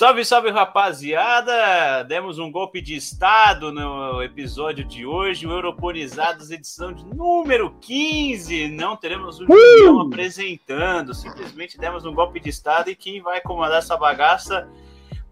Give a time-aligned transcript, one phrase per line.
[0.00, 2.02] Salve, salve, rapaziada!
[2.04, 8.68] Demos um golpe de estado no episódio de hoje, o Europonizados, edição de número 15.
[8.68, 10.00] Não teremos o Julião uh!
[10.06, 14.66] apresentando, simplesmente demos um golpe de estado e quem vai comandar essa bagaça,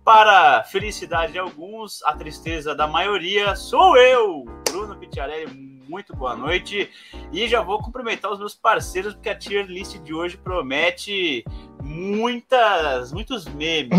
[0.05, 5.78] para felicidade de alguns, a tristeza da maioria, sou eu, Bruno Picciarelli.
[5.89, 6.91] Muito boa noite.
[7.33, 11.43] E já vou cumprimentar os meus parceiros, porque a tier list de hoje promete
[11.83, 13.99] muitas, muitos memes.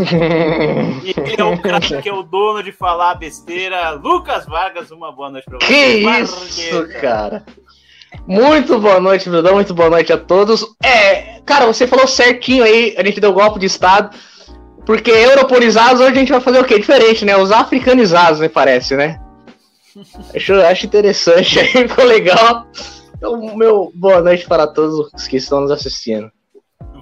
[1.04, 3.90] e ele é o cara que é o dono de falar besteira.
[3.92, 5.66] Lucas Vargas, uma boa noite para você.
[5.66, 7.44] Que isso, cara.
[8.28, 9.56] Muito boa noite, Brudão.
[9.56, 10.66] Muito boa noite a todos.
[10.84, 14.16] É, cara, você falou certinho aí, a gente deu golpe de Estado.
[14.86, 16.78] Porque europonizados hoje a gente vai fazer o quê?
[16.78, 17.36] Diferente, né?
[17.36, 19.20] Os africanizados, me parece, né?
[20.36, 22.68] Acho, acho interessante, aí ficou legal.
[23.16, 26.32] Então, meu boa noite para todos os que estão nos assistindo.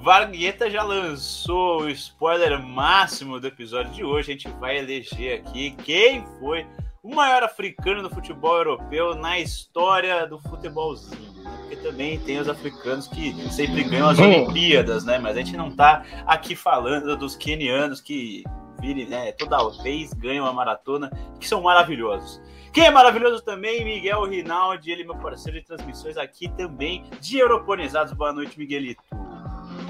[0.01, 4.31] Vargueta já lançou o spoiler máximo do episódio de hoje.
[4.31, 6.65] A gente vai eleger aqui quem foi
[7.03, 11.31] o maior africano do futebol europeu na história do futebolzinho.
[11.33, 11.57] Né?
[11.59, 15.19] Porque também tem os africanos que sempre ganham as Olimpíadas, né?
[15.19, 18.43] Mas a gente não tá aqui falando dos kenianos que
[18.79, 22.41] virem, né, toda vez ganham a maratona, que são maravilhosos.
[22.77, 27.39] Quem é maravilhoso também, Miguel Rinaldi, ele é meu parceiro de transmissões aqui também de
[27.39, 28.13] Europonizados.
[28.13, 29.01] Boa noite, Miguelito.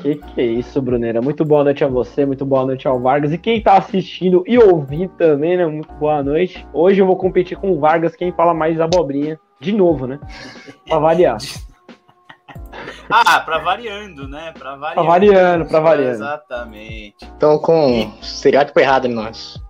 [0.02, 1.22] Que que é isso, Brunera?
[1.22, 3.34] Muito boa noite a você, muito boa noite ao Vargas.
[3.34, 5.66] E quem tá assistindo e ouvindo também, né?
[5.66, 6.66] Muito boa noite.
[6.72, 9.38] Hoje eu vou competir com o Vargas, quem fala mais abobrinha.
[9.60, 10.18] De novo, né?
[10.88, 11.38] Pra variar.
[13.10, 14.54] ah, pra variando, né?
[14.58, 14.96] Pra variando.
[14.96, 16.14] Pra variando, pra variando.
[16.14, 17.18] Exatamente.
[17.36, 18.22] Então, com e...
[18.22, 19.62] estereótipo errado em nós.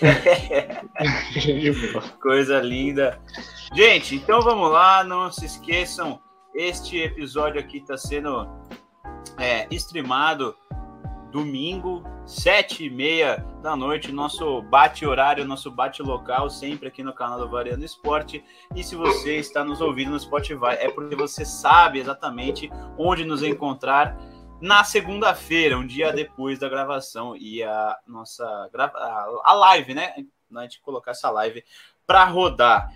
[2.20, 3.20] Coisa linda.
[3.74, 6.20] Gente, então vamos lá, não se esqueçam,
[6.54, 8.48] este episódio aqui está sendo
[9.38, 10.56] é, streamado
[11.30, 17.12] domingo, sete e meia da noite, nosso bate horário, nosso bate local, sempre aqui no
[17.12, 18.42] canal do Variando Esporte.
[18.74, 23.42] E se você está nos ouvindo no Spotify, é porque você sabe exatamente onde nos
[23.42, 24.16] encontrar
[24.60, 28.44] na segunda-feira, um dia depois da gravação e a nossa
[29.44, 30.14] a live, né?
[30.54, 31.62] A gente colocar essa live
[32.06, 32.92] para rodar.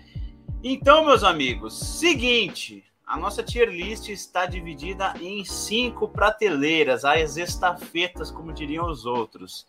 [0.63, 8.31] Então, meus amigos, seguinte, a nossa tier list está dividida em cinco prateleiras, as estafetas,
[8.31, 9.67] como diriam os outros.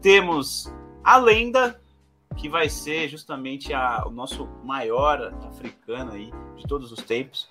[0.00, 0.72] Temos
[1.02, 1.80] a lenda,
[2.36, 7.48] que vai ser justamente a, o nosso maior africano aí de todos os tempos.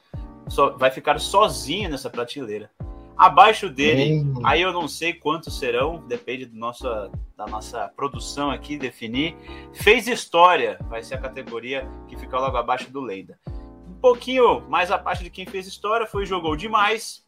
[0.47, 2.69] Só, vai ficar sozinho nessa prateleira.
[3.17, 4.41] Abaixo dele, hum.
[4.43, 6.83] aí eu não sei quantos serão, depende do nosso,
[7.37, 9.35] da nossa produção aqui definir.
[9.73, 13.37] Fez história, vai ser a categoria que fica logo abaixo do Lenda
[14.03, 17.23] pouquinho mais a parte de quem fez história foi jogou demais.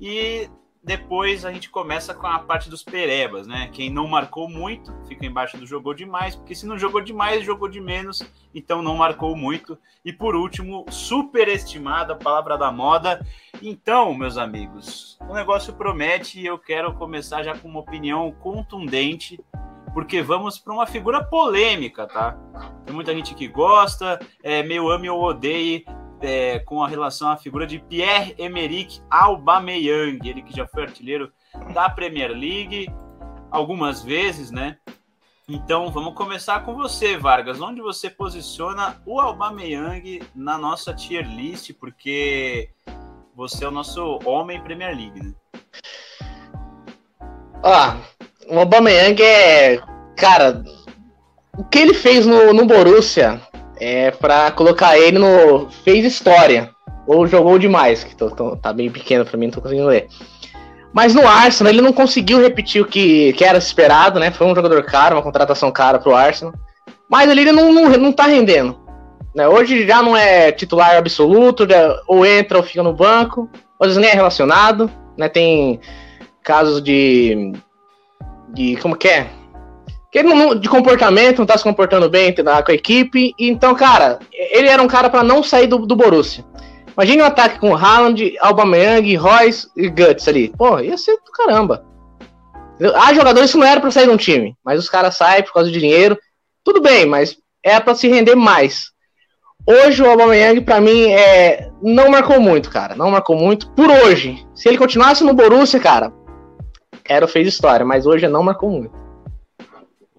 [0.00, 0.50] E
[0.82, 3.68] depois a gente começa com a parte dos perebas, né?
[3.72, 7.68] Quem não marcou muito fica embaixo do jogou demais, porque se não jogou demais, jogou
[7.68, 8.22] de menos,
[8.54, 9.78] então não marcou muito.
[10.02, 13.24] E por último, superestimada, palavra da moda.
[13.60, 19.38] Então, meus amigos, o negócio promete e eu quero começar já com uma opinião contundente
[19.92, 22.38] porque vamos para uma figura polêmica, tá?
[22.86, 25.84] Tem muita gente que gosta, é, meio ame ou odeie,
[26.20, 31.32] é, com a relação à figura de Pierre-Emerick Aubameyang, ele que já foi artilheiro
[31.72, 32.88] da Premier League
[33.50, 34.76] algumas vezes, né?
[35.48, 37.60] Então vamos começar com você, Vargas.
[37.60, 41.72] Onde você posiciona o Aubameyang na nossa tier list?
[41.72, 42.70] Porque
[43.34, 45.34] você é o nosso homem Premier League, né?
[47.64, 47.96] Ah,
[48.48, 49.80] o Aubameyang é,
[50.16, 50.62] cara,
[51.58, 53.40] o que ele fez no, no Borussia
[53.80, 56.70] é para colocar ele no fez história
[57.06, 60.06] ou jogou demais, que tô, tô, tá bem pequeno para mim, não tô conseguindo ler.
[60.92, 64.30] Mas no Arsenal ele não conseguiu repetir o que, que era esperado, né?
[64.30, 66.52] Foi um jogador caro, uma contratação cara pro Arsenal.
[67.08, 68.78] Mas ali ele não, não, não tá rendendo.
[69.34, 69.48] Né?
[69.48, 73.48] Hoje já não é titular absoluto, já, ou entra ou fica no banco,
[73.80, 75.28] às vezes nem é relacionado, né?
[75.28, 75.80] Tem
[76.42, 77.52] casos de
[78.52, 79.28] de como que é?
[80.10, 83.32] Que ele não, de comportamento, não tá se comportando bem tá, com a equipe.
[83.38, 86.44] Então, cara, ele era um cara para não sair do, do Borussia.
[86.96, 90.52] Imagine um ataque com Haaland, Aubameyang, Royce e Guts ali.
[90.56, 91.84] Pô, ia ser do caramba.
[92.94, 95.52] Há jogadores que não era para sair de um time, mas os caras saem por
[95.52, 96.18] causa de dinheiro.
[96.64, 98.90] Tudo bem, mas é para se render mais.
[99.66, 102.94] Hoje o Aubameyang para mim é não marcou muito, cara.
[102.96, 104.44] Não marcou muito por hoje.
[104.54, 106.12] Se ele continuasse no Borussia, cara,
[107.08, 108.99] era fez história, mas hoje não marcou muito.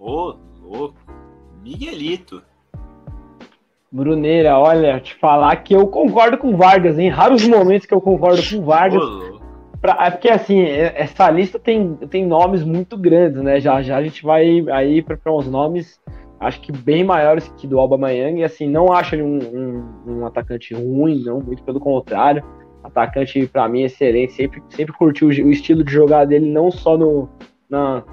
[0.03, 0.33] Ô,
[0.63, 0.91] ô,
[1.61, 2.41] Miguelito.
[3.91, 8.41] Bruneira, olha, te falar que eu concordo com Vargas, em raros momentos que eu concordo
[8.49, 9.03] com Vargas.
[9.79, 13.59] Pra, é porque assim, é, essa lista tem, tem nomes muito grandes, né?
[13.59, 16.01] Já já a gente vai aí para uns nomes,
[16.39, 20.13] acho que bem maiores que do Alba Mayang, e assim, não acho ele um, um,
[20.13, 22.43] um, atacante ruim, não, muito pelo contrário.
[22.83, 26.97] Atacante, para mim, excelente, sempre, sempre curti o, o, estilo de jogar dele, não só
[26.97, 27.29] no,
[27.69, 28.03] na,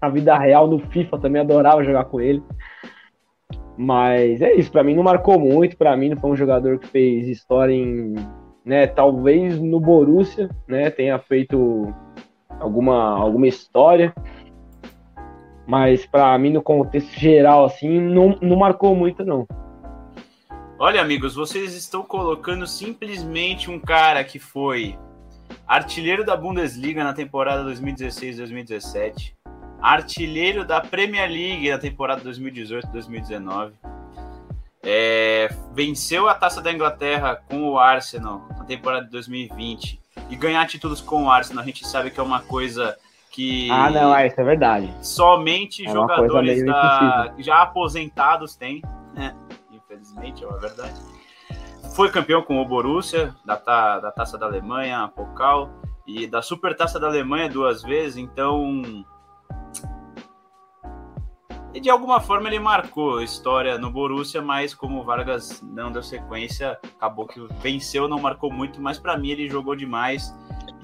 [0.00, 2.42] na vida real, no FIFA, também adorava jogar com ele.
[3.76, 6.86] Mas é isso, para mim não marcou muito, para mim não foi um jogador que
[6.86, 8.14] fez história em,
[8.64, 11.92] né, talvez no Borussia, né, tenha feito
[12.60, 14.14] alguma alguma história,
[15.66, 19.46] mas para mim no contexto geral assim não, não marcou muito não.
[20.78, 24.98] Olha, amigos, vocês estão colocando simplesmente um cara que foi
[25.66, 29.34] artilheiro da Bundesliga na temporada 2016-2017,
[29.84, 33.72] artilheiro da Premier League na temporada 2018-2019.
[34.82, 40.00] É, venceu a Taça da Inglaterra com o Arsenal na temporada de 2020
[40.30, 42.96] e ganhar títulos com o Arsenal, a gente sabe que é uma coisa
[43.30, 43.70] que.
[43.70, 44.90] Ah, não, é, isso é verdade.
[45.02, 48.82] Somente é jogadores da, já aposentados têm,
[49.14, 49.34] né?
[49.70, 50.94] Infelizmente, é uma verdade.
[51.94, 53.56] Foi campeão com o Borussia, da,
[53.98, 55.70] da Taça da Alemanha, a Pokal,
[56.06, 59.04] e da Super Taça da Alemanha duas vezes, então
[61.74, 65.90] e de alguma forma ele marcou a história no Borussia, mas como o Vargas não
[65.90, 70.32] deu sequência, acabou que venceu, não marcou muito, mas para mim ele jogou demais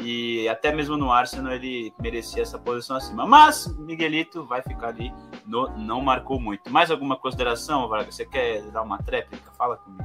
[0.00, 3.24] e até mesmo no Arsenal ele merecia essa posição acima.
[3.24, 5.12] Mas Miguelito vai ficar ali,
[5.46, 6.70] no, não marcou muito.
[6.72, 8.16] Mais alguma consideração, Vargas?
[8.16, 9.52] Você quer dar uma tréplica?
[9.56, 10.02] Fala comigo.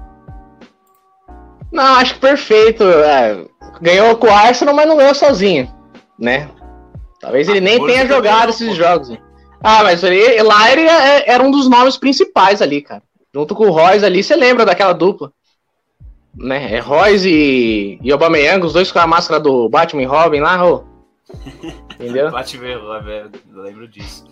[1.72, 2.84] Não, acho que perfeito.
[2.84, 3.48] É,
[3.82, 5.68] ganhou com o Arsenal, mas não ganhou sozinho,
[6.20, 6.48] né?
[7.20, 9.18] Talvez ele ah, nem tenha jogado esses jogos.
[9.62, 13.04] Ah, mas ele, lá ele é, era um dos nomes principais ali, cara.
[13.34, 15.31] Junto com o Royce ali, você lembra daquela dupla.
[16.36, 16.75] Né?
[16.75, 20.66] É Royce e, e Aubameyang, os dois com a máscara do Batman e Robin lá,
[20.66, 20.84] ô.
[21.96, 22.31] Entendeu?
[22.31, 22.74] Batman é,
[23.54, 24.25] eu lembro disso.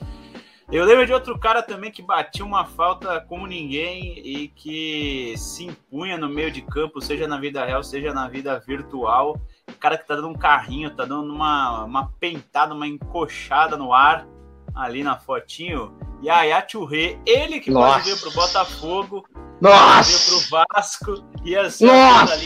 [0.72, 5.66] Eu lembro de outro cara também que batia uma falta como ninguém e que se
[5.66, 9.40] impunha no meio de campo, seja na vida real, seja na vida virtual.
[9.69, 13.94] O cara que tá dando um carrinho, tá dando uma, uma pentada, uma encoxada no
[13.94, 14.26] ar
[14.75, 15.94] ali na fotinho,
[16.24, 17.88] Yaya Churré, ele que Nossa.
[17.88, 19.25] quase veio pro Botafogo,
[19.62, 20.30] Nossa.
[20.30, 22.40] veio pro Vasco, e assim, Nossa.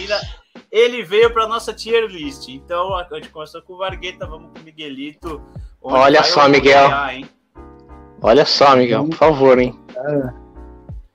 [0.72, 2.50] ele veio pra nossa tier list.
[2.50, 5.42] Então, a gente começou com o Vargueta, vamos com o Miguelito.
[5.82, 6.90] Olha só, Miguel.
[6.90, 7.30] Ganhar,
[8.22, 9.80] Olha só, Miguel, por favor, hein.
[9.96, 10.48] É.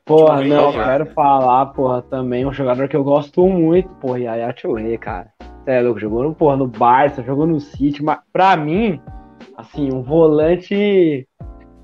[0.04, 4.96] Porra, não, quero falar, porra, também um jogador que eu gosto muito, porra, Yaya Touré,
[4.96, 5.32] cara.
[5.64, 9.00] Você é louco, jogou no, porra, no Barça, jogou no City, mas pra mim,
[9.62, 11.28] Assim, um volante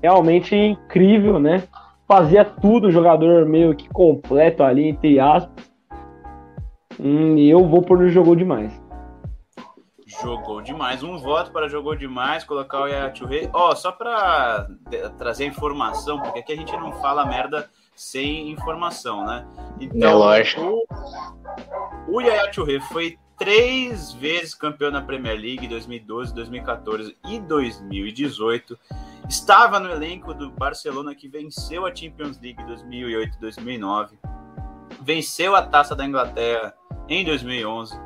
[0.03, 1.63] realmente incrível, né?
[2.05, 5.71] Fazia tudo, um jogador meio que completo ali, entre aspas.
[6.99, 8.77] Hum, e eu vou por jogou demais.
[10.05, 11.03] Jogou demais.
[11.03, 13.49] Um voto para jogou demais, colocar o Rei.
[13.53, 14.67] Ó, oh, só para
[15.17, 19.47] trazer informação, porque aqui a gente não fala merda sem informação, né?
[19.79, 20.83] Então, é lógico.
[22.09, 22.51] O, o Yaya
[22.91, 28.77] foi três vezes campeão na Premier League 2012, 2014 e 2018.
[29.29, 34.19] Estava no elenco do Barcelona que venceu a Champions League 2008 e 2009.
[35.01, 36.75] Venceu a Taça da Inglaterra
[37.07, 37.97] em 2011.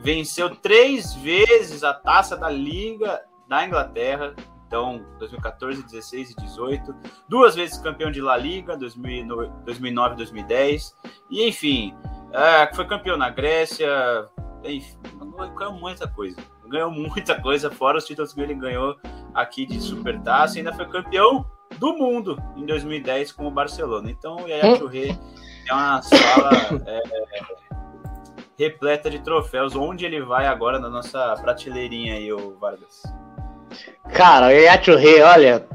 [0.00, 4.34] Venceu três vezes a Taça da Liga da Inglaterra,
[4.66, 6.94] então 2014, 16 e 18.
[7.28, 9.50] Duas vezes campeão de La Liga, 2009
[10.12, 10.96] e 2010.
[11.30, 11.94] E enfim,
[12.36, 13.88] é, foi campeão na Grécia,
[14.64, 14.96] enfim,
[15.56, 16.36] ganhou muita coisa.
[16.68, 18.96] Ganhou muita coisa, fora os títulos que ele ganhou
[19.32, 21.46] aqui de Supertaça, ainda foi campeão
[21.78, 24.10] do mundo em 2010 com o Barcelona.
[24.10, 25.16] Então o Yaya Touré
[25.68, 26.50] é uma sala
[26.86, 27.02] é,
[28.58, 29.76] repleta de troféus.
[29.76, 33.02] Onde ele vai agora na nossa prateleirinha aí, o Vargas?
[34.12, 35.66] Cara, o Yaya Touré, olha,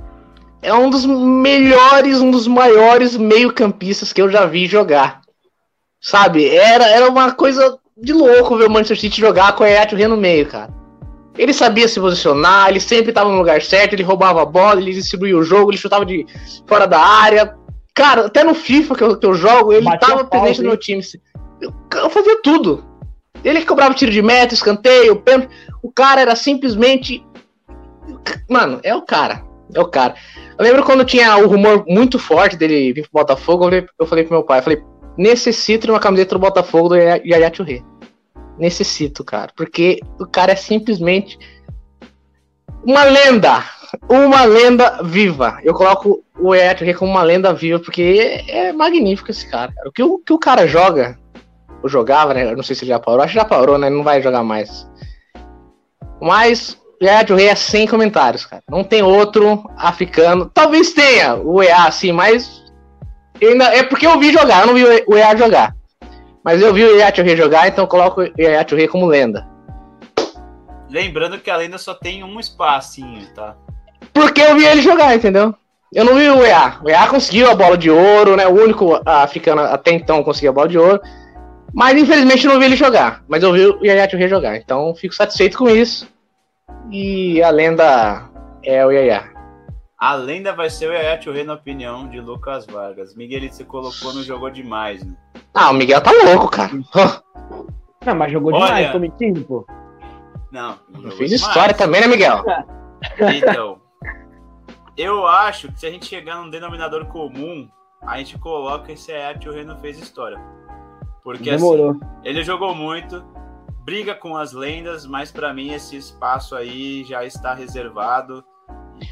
[0.61, 5.20] é um dos melhores, um dos maiores meio-campistas que eu já vi jogar.
[6.01, 6.49] Sabe?
[6.49, 10.17] Era, era uma coisa de louco ver o Manchester City jogar com o Yaya no
[10.17, 10.73] meio, cara.
[11.37, 14.91] Ele sabia se posicionar, ele sempre estava no lugar certo, ele roubava a bola, ele
[14.91, 16.25] distribuía o jogo, ele chutava de
[16.67, 17.55] fora da área.
[17.93, 21.01] Cara, até no FIFA que eu, que eu jogo, ele estava presente no meu time.
[21.61, 22.83] Eu, eu, fazia tudo.
[23.43, 25.49] Ele que cobrava tiro de meta, escanteio, pênalti.
[25.81, 27.23] O cara era simplesmente.
[28.49, 29.43] Mano, é o cara.
[29.73, 30.15] É o cara.
[30.57, 34.05] Eu lembro quando tinha o rumor muito forte dele vir pro Botafogo, eu falei, eu
[34.05, 34.83] falei pro meu pai, eu falei,
[35.17, 37.83] necessito de uma camiseta do Botafogo do Yaya Touré
[38.61, 39.51] necessito, cara.
[39.55, 41.37] Porque o cara é simplesmente
[42.85, 43.63] uma lenda.
[44.07, 45.59] Uma lenda viva.
[45.63, 49.73] Eu coloco o Eto aqui como uma lenda viva, porque é magnífico esse cara.
[49.85, 51.19] O que o, que o cara joga,
[51.83, 52.49] ou jogava, né?
[52.49, 53.21] Eu não sei se ele já parou.
[53.21, 53.89] Acho que já parou, né?
[53.89, 54.89] Não vai jogar mais.
[56.21, 58.63] Mas Yaya Touré é sem comentários, cara.
[58.69, 60.49] Não tem outro africano.
[60.53, 62.60] Talvez tenha o EA, assim, mas.
[63.41, 65.75] Ainda, é porque eu vi jogar, eu não vi o EA jogar.
[66.43, 69.47] Mas eu vi o Yaya Touré jogar, então eu coloco o Yaya Touré como lenda.
[70.89, 73.55] Lembrando que a lenda só tem um espacinho, tá?
[74.13, 75.55] Porque eu vi ele jogar, entendeu?
[75.93, 76.79] Eu não vi o EA.
[76.83, 78.47] O EA conseguiu a bola de ouro, né?
[78.47, 81.01] O único africano até então conseguiu a bola de ouro.
[81.73, 83.23] Mas infelizmente não vi ele jogar.
[83.27, 84.57] Mas eu vi o Yaya Touré jogar.
[84.57, 86.07] Então fico satisfeito com isso.
[86.89, 88.29] E a lenda
[88.63, 89.30] é o Yaya.
[90.01, 93.13] A lenda vai ser o Yaya Touré na opinião de Lucas Vargas.
[93.13, 95.15] Miguel, você colocou no jogou demais, né?
[95.53, 96.71] Ah, o Miguel tá louco, cara.
[98.03, 98.65] Não, mas jogou Olha.
[98.65, 99.63] demais, tô mentindo, pô.
[100.51, 100.79] Não.
[100.91, 101.41] Jogou fiz demais.
[101.43, 102.43] história também, né, Miguel?
[103.35, 103.79] Então,
[104.95, 107.67] eu acho que se a gente chegar num denominador comum,
[108.01, 110.39] a gente coloca esse Yaya Touré não fez história.
[111.23, 111.99] Porque assim, Demorou.
[112.23, 113.23] Ele jogou muito,
[113.83, 118.43] briga com as lendas, mas pra mim esse espaço aí já está reservado.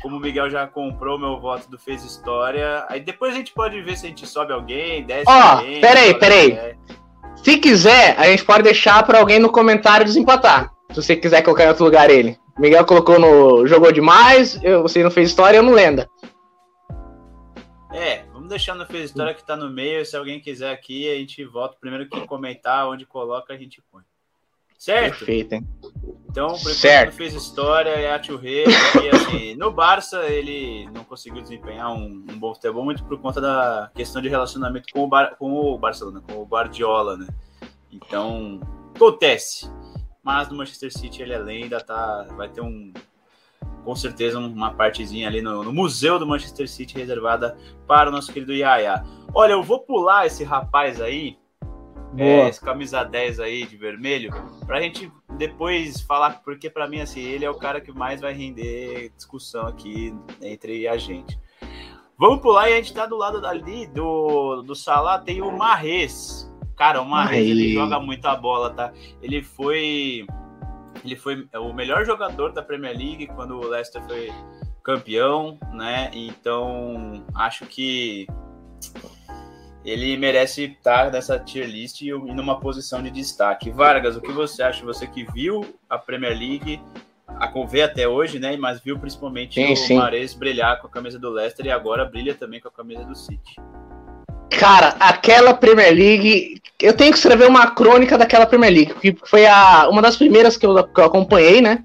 [0.02, 3.82] Como o Miguel já comprou meu voto do Fez História, aí depois a gente pode
[3.82, 5.82] ver se a gente sobe alguém, desce Ó, alguém.
[5.82, 6.78] peraí, peraí.
[7.44, 10.72] Se quiser, a gente pode deixar pra alguém no comentário desempatar.
[10.92, 12.38] Se você quiser colocar em outro lugar ele.
[12.58, 13.66] Miguel colocou no.
[13.68, 16.10] jogou demais, eu- você não fez história, eu não lenda.
[17.92, 20.06] É, vamos deixar no Fez História que tá no meio.
[20.06, 21.76] Se alguém quiser aqui, a gente volta.
[21.80, 24.04] Primeiro que comentar, onde coloca, a gente põe.
[24.80, 25.18] Certo?
[25.18, 25.68] Perfeito, hein?
[26.30, 27.14] Então, Certo.
[27.16, 32.40] fez história, é a Churré, porque assim, no Barça ele não conseguiu desempenhar um, um
[32.40, 36.22] bom futebol muito por conta da questão de relacionamento com o, Bar, com o Barcelona,
[36.22, 37.28] com o Guardiola, né?
[37.92, 38.62] Então,
[38.96, 39.70] acontece.
[40.24, 42.94] Mas no Manchester City ele é lenda, tá, vai ter um
[43.84, 47.58] com certeza uma partezinha ali no, no museu do Manchester City reservada
[47.88, 49.04] para o nosso querido Yaya.
[49.34, 51.38] Olha, eu vou pular esse rapaz aí,
[52.18, 54.32] é, esse camisa 10 aí de vermelho,
[54.66, 58.34] pra gente depois falar, porque pra mim, assim, ele é o cara que mais vai
[58.34, 61.40] render discussão aqui entre a gente.
[62.18, 66.52] Vamos pular e a gente tá do lado dali do, do Salah, tem o Marres.
[66.76, 67.52] Cara, o Marres, Aí.
[67.52, 68.92] ele joga muita bola, tá?
[69.22, 70.26] Ele foi
[71.04, 74.32] ele foi o melhor jogador da Premier League quando o Leicester foi
[74.84, 76.10] campeão, né?
[76.14, 78.28] Então, acho que
[79.84, 83.70] ele merece estar nessa tier list e numa posição de destaque.
[83.70, 84.86] Vargas, o que você acha?
[84.86, 86.82] Você que viu a Premier League,
[87.28, 88.58] a vê até hoje, né?
[88.58, 89.96] Mas viu principalmente Sim, o sim.
[89.96, 93.16] Mares brilhar com a camisa do Leicester e agora brilha também com a camisa do
[93.16, 93.56] City.
[94.50, 96.62] Cara, aquela Premier League.
[96.82, 100.58] Eu tenho que escrever uma crônica daquela Premier League, que foi a, uma das primeiras
[100.58, 101.84] que eu, que eu acompanhei, né?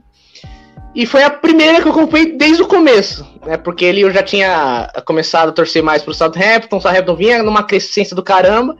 [0.94, 3.56] E foi a primeira que eu acompanhei desde o começo, né?
[3.56, 7.64] Porque ele eu já tinha começado a torcer mais pro Southampton, o Southampton vinha numa
[7.64, 8.76] crescência do caramba.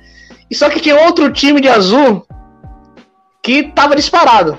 [0.48, 2.24] E só que tinha outro time de azul
[3.42, 4.56] que tava disparado,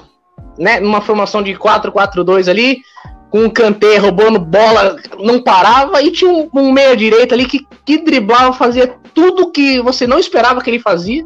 [0.60, 0.80] né?
[0.82, 2.82] Numa formação de 4-4-2 ali,
[3.30, 7.98] com o Kanté roubando bola, não parava, e tinha um, um meia-direita ali que, que
[7.98, 11.26] driblava, fazia tudo que você não esperava que ele fazia,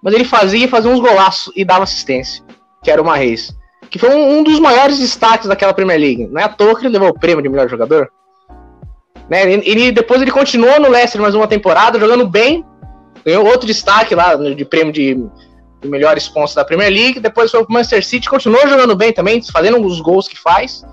[0.00, 2.44] mas ele fazia e fazia uns golaços e dava assistência,
[2.82, 3.54] que era o Marreis.
[3.96, 6.26] Que foi um, um dos maiores destaques daquela Premier League.
[6.26, 8.10] Não é à toa que ele levou o prêmio de melhor jogador.
[9.30, 9.54] Né?
[9.54, 12.62] E, e depois ele continuou no Leicester mais uma temporada, jogando bem.
[13.24, 15.14] Ganhou outro destaque lá de prêmio de,
[15.80, 17.20] de melhores pontos da Premier League.
[17.20, 20.84] Depois foi pro Manchester City, continuou jogando bem também, fazendo os gols que faz.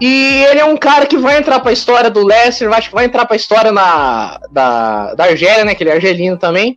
[0.00, 3.04] E ele é um cara que vai entrar pra história do Leicester, acho que vai
[3.04, 5.76] entrar pra história na, da, da Argélia, né?
[5.76, 6.76] Que ele é argelino também.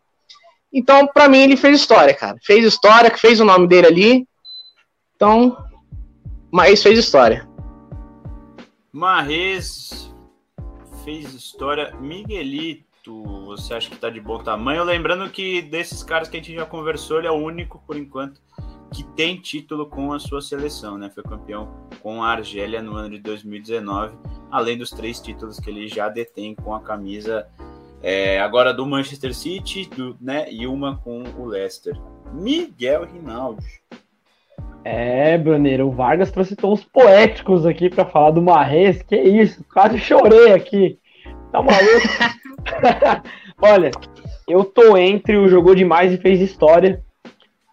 [0.72, 2.38] Então, pra mim, ele fez história, cara.
[2.44, 4.28] Fez história, fez o nome dele ali.
[5.24, 5.56] Então,
[6.52, 7.48] mas fez história.
[8.92, 10.14] Marres
[11.06, 11.96] fez história.
[11.96, 14.84] Miguelito, você acha que tá de bom tamanho?
[14.84, 18.42] Lembrando que desses caras que a gente já conversou, ele é o único, por enquanto,
[18.94, 21.10] que tem título com a sua seleção, né?
[21.10, 24.18] Foi campeão com a Argélia no ano de 2019,
[24.52, 27.48] além dos três títulos que ele já detém com a camisa
[28.02, 30.52] é, agora do Manchester City, do, né?
[30.52, 31.98] E uma com o Leicester.
[32.34, 33.82] Miguel Rinaldi.
[34.86, 39.02] É, Bruneiro, o Vargas trouxe tons poéticos aqui pra falar do Marres.
[39.02, 40.98] Que isso, quase chorei aqui.
[41.52, 42.44] Tá maluco?
[43.62, 43.92] Olha,
[44.48, 47.02] eu tô entre o jogou demais e fez história,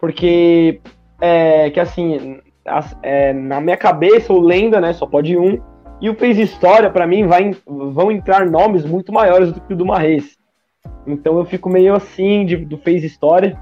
[0.01, 0.81] porque
[1.21, 5.59] é que assim, as- é, na minha cabeça o lenda, né, só pode um,
[6.01, 9.77] e o fez história pra mim vai, vão entrar nomes muito maiores do que o
[9.77, 10.37] do Marres.
[11.07, 13.59] Então eu fico meio assim de, do fez história.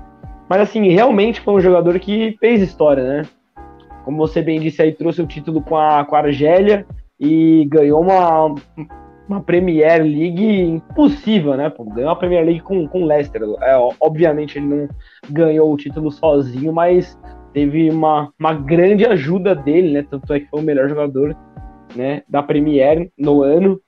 [0.49, 3.23] Mas assim, realmente foi um jogador que fez história, né?
[4.05, 6.87] Como você bem disse aí, trouxe o título com a, com a Argélia
[7.21, 8.55] e ganhou uma,
[9.29, 11.69] uma Premier League impossível, né?
[11.69, 13.43] Pô, ganhou uma Premier League com, com o Leicester.
[13.61, 14.89] É, obviamente ele não
[15.29, 17.19] ganhou o título sozinho, mas
[17.53, 20.07] teve uma, uma grande ajuda dele, né?
[20.09, 21.37] Tanto é que foi o melhor jogador
[21.95, 23.81] né, da Premier no ano.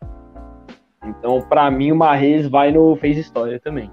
[1.05, 3.91] Então, para mim, o Marrez vai no fez história também.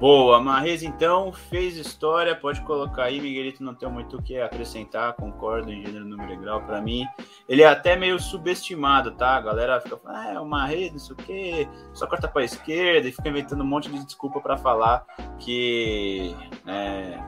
[0.00, 5.12] Boa, Marrez então fez história, pode colocar aí, Miguelito não tem muito o que acrescentar,
[5.12, 7.04] concordo em gênero, número e grau, para mim,
[7.46, 9.36] ele é até meio subestimado, tá?
[9.36, 12.42] A galera fica falando, ah, é o Marrez, não sei o que, só corta pra
[12.42, 15.04] esquerda e fica inventando um monte de desculpa para falar
[15.38, 16.34] que
[16.66, 17.20] é,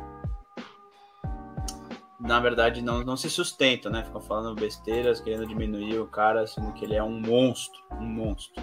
[2.19, 4.03] na verdade não, não se sustenta, né?
[4.03, 8.63] Ficam falando besteiras, querendo diminuir o cara, sendo que ele é um monstro, um monstro.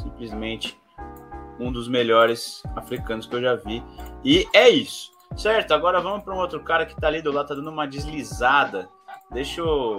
[0.00, 0.76] Simplesmente
[1.58, 3.82] um dos melhores africanos que eu já vi.
[4.24, 5.10] E é isso.
[5.36, 7.86] Certo, agora vamos para um outro cara que tá ali do lado, tá dando uma
[7.86, 8.88] deslizada.
[9.30, 9.96] Deixa eu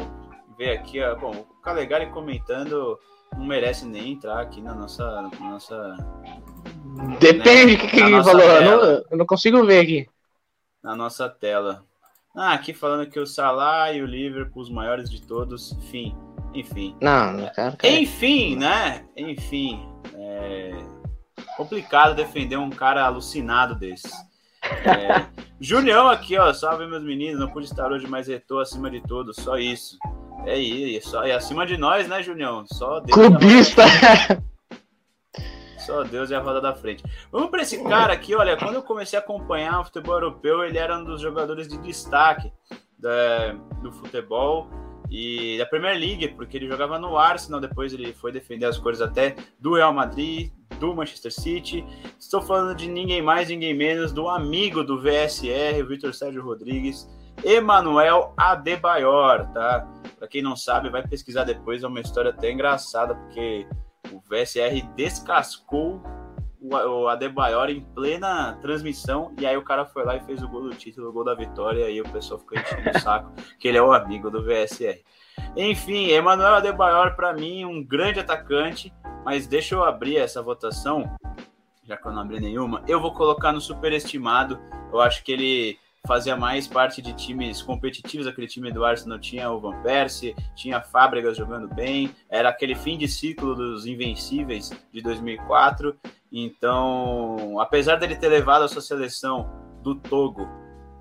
[0.58, 1.16] ver aqui, ó.
[1.16, 2.98] Bom, o Calegari comentando
[3.36, 5.22] não merece nem entrar aqui na nossa.
[5.22, 5.98] Na nossa
[7.20, 8.42] Depende do né, que, que ele falou.
[8.42, 10.10] Eu não, eu não consigo ver aqui.
[10.82, 11.84] Na nossa tela.
[12.36, 16.16] Ah, aqui falando que o Salah e o Liverpool, os maiores de todos, enfim.
[16.54, 16.96] Enfim.
[17.02, 17.94] Não, cara, cara.
[17.94, 19.06] Enfim, né?
[19.16, 19.88] Enfim.
[20.16, 20.97] É
[21.58, 24.08] complicado defender um cara alucinado desse.
[24.62, 25.26] É...
[25.60, 26.54] Julião aqui, ó.
[26.54, 27.40] Salve, meus meninos.
[27.40, 29.34] Não pude estar hoje, mas retou acima de tudo.
[29.34, 29.98] Só isso.
[30.46, 31.10] É isso.
[31.10, 31.26] Só...
[31.26, 32.64] E acima de nós, né, Julião?
[32.68, 33.18] Só Deus.
[33.18, 33.84] Clubista!
[35.80, 37.04] Só Deus e a roda da frente.
[37.32, 38.58] Vamos para esse cara aqui, olha.
[38.58, 42.52] Quando eu comecei a acompanhar o futebol europeu, ele era um dos jogadores de destaque
[43.00, 44.70] da, do futebol
[45.10, 49.02] e da Premier League, porque ele jogava no Arsenal, depois ele foi defender as cores
[49.02, 51.86] até do Real Madrid, do Manchester City.
[52.20, 57.08] Estou falando de ninguém mais, ninguém menos do amigo do VSR, o Vitor Sérgio Rodrigues,
[57.44, 59.88] Emanuel Adebayor, tá?
[60.18, 63.68] Para quem não sabe, vai pesquisar depois, é uma história até engraçada, porque
[64.12, 66.02] o VSR descascou
[66.62, 70.64] o Adebayor em plena transmissão, e aí o cara foi lá e fez o gol
[70.64, 73.68] do título, o gol da vitória, e aí o pessoal ficou enchendo o saco, que
[73.68, 75.02] ele é o amigo do VSR.
[75.56, 78.94] Enfim, Emanuel Adebayor, para mim, um grande atacante,
[79.24, 81.10] mas deixa eu abrir essa votação,
[81.84, 84.60] já que eu não abri nenhuma, eu vou colocar no superestimado,
[84.92, 88.26] eu acho que ele fazia mais parte de times competitivos.
[88.26, 92.98] Aquele time do Arsenal tinha o Van Persie, tinha Fábregas jogando bem, era aquele fim
[92.98, 95.96] de ciclo dos Invencíveis de 2004.
[96.32, 99.50] Então, apesar dele ter levado a sua seleção
[99.82, 100.48] do Togo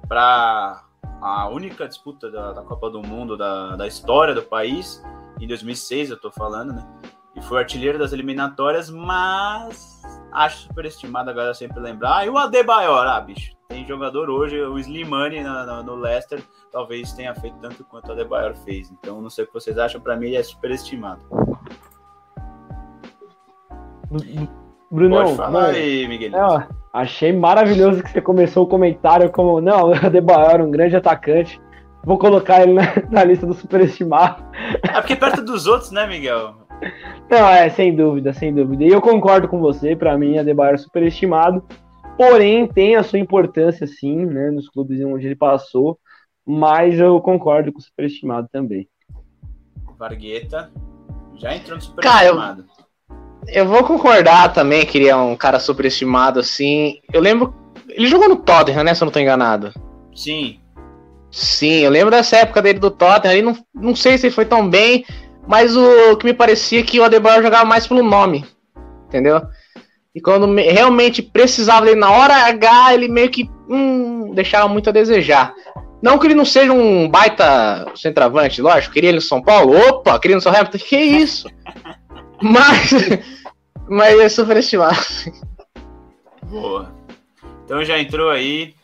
[0.09, 0.85] para
[1.21, 5.03] a única disputa da, da, Copa do Mundo da, da história do país,
[5.41, 6.87] em 2006 eu estou falando, né?
[7.35, 12.19] E foi artilheiro das eliminatórias, mas acho superestimado a galera sempre lembrar.
[12.19, 15.43] Ah, e o Adebayor, ah, bicho, tem jogador hoje, o Slimani
[15.85, 18.91] no Leicester, talvez tenha feito tanto quanto o Adebayor fez.
[18.91, 21.23] Então, não sei o que vocês acham, para mim ele é superestimado.
[24.91, 26.37] Bruno, Pode falar aí, Miguelito.
[26.37, 31.61] É, achei maravilhoso que você começou o comentário como, não, o Adebayor, um grande atacante.
[32.05, 34.45] Vou colocar ele na, na lista do superestimado.
[34.83, 36.55] É porque perto dos outros, né, Miguel?
[37.31, 38.85] Não, é, sem dúvida, sem dúvida.
[38.85, 41.65] E eu concordo com você, para mim, Adebayor é superestimado
[42.17, 45.99] porém tem a sua importância sim, né, nos clubes onde ele passou,
[46.45, 48.89] mas eu concordo com o superestimado também.
[49.99, 50.71] Vargueta
[51.37, 52.65] já entrou no superestimado.
[52.65, 52.76] Cara, eu,
[53.49, 56.99] eu vou concordar também que ele é um cara superestimado assim.
[57.13, 57.55] Eu lembro,
[57.89, 59.73] ele jogou no Tottenham, né, se eu não tô enganado.
[60.15, 60.61] Sim.
[61.31, 64.45] Sim, eu lembro dessa época dele do Tottenham, ele não, não sei se ele foi
[64.45, 65.05] tão bem,
[65.47, 68.45] mas o que me parecia que o Adebayor jogava mais pelo nome,
[69.07, 69.43] entendeu?
[70.15, 74.93] E quando realmente precisava dele na hora H, ele meio que hum, deixava muito a
[74.93, 75.55] desejar.
[76.03, 80.19] Não que ele não seja um baita centroavante, lógico, queria ele no São Paulo, opa,
[80.19, 81.49] queria no Southampton, que isso?
[82.43, 82.91] Mas,
[83.89, 84.99] mas é superestimado.
[86.45, 86.95] Boa.
[87.65, 88.75] Então já entrou aí.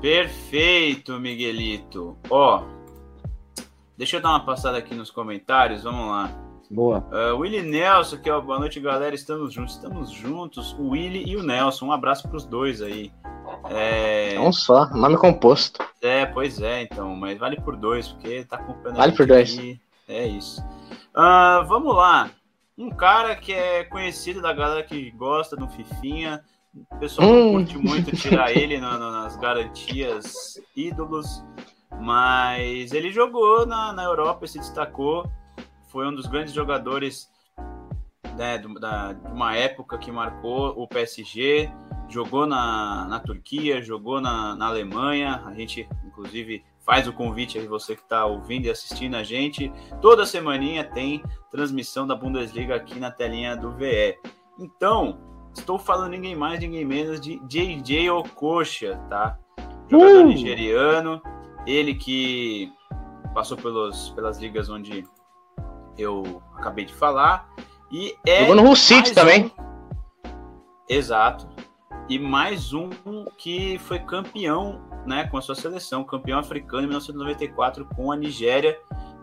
[0.00, 2.16] Perfeito, Miguelito.
[2.30, 2.62] Ó,
[3.96, 6.30] deixa eu dar uma passada aqui nos comentários, vamos lá.
[6.70, 6.98] Boa.
[7.10, 9.14] Uh, Willy Nelson, que é boa noite, galera.
[9.14, 10.76] Estamos juntos, estamos juntos.
[10.78, 11.86] O Willy e o Nelson.
[11.86, 13.10] Um abraço para os dois aí.
[13.70, 14.34] É...
[14.34, 15.82] é um só, nome composto.
[16.02, 17.16] É, pois é, então.
[17.16, 18.98] Mas vale por dois, porque tá acompanhando.
[18.98, 19.58] Vale por dois.
[19.58, 19.80] Aqui.
[20.06, 20.62] É isso.
[21.18, 22.30] Uh, vamos lá.
[22.76, 26.44] Um cara que é conhecido da galera que gosta do Fifinha.
[26.90, 27.52] O pessoal hum.
[27.52, 31.44] curte muito tirar ele no, no, nas garantias ídolos.
[32.00, 35.28] Mas ele jogou na, na Europa e se destacou
[35.88, 37.30] foi um dos grandes jogadores
[38.36, 41.70] né, de, da, de uma época que marcou o PSG,
[42.08, 45.42] jogou na, na Turquia, jogou na, na Alemanha.
[45.46, 49.70] A gente, inclusive, faz o convite aí, você que está ouvindo e assistindo a gente.
[50.00, 54.16] Toda semaninha tem transmissão da Bundesliga aqui na telinha do VE.
[54.58, 55.18] Então,
[55.54, 59.38] estou falando ninguém mais, ninguém menos de JJ Okocha, tá?
[59.86, 60.28] jogador Uh!
[60.28, 61.20] nigeriano,
[61.66, 62.72] ele que
[63.34, 65.04] passou pelos, pelas ligas onde
[65.98, 67.50] eu acabei de falar.
[67.92, 69.44] E é Jogou no Hull City mais também.
[69.44, 70.30] um-
[70.88, 71.46] Exato.
[72.08, 72.88] E mais um
[73.36, 78.78] que foi campeão né, com a sua seleção, campeão africano em 1994 com a Nigéria.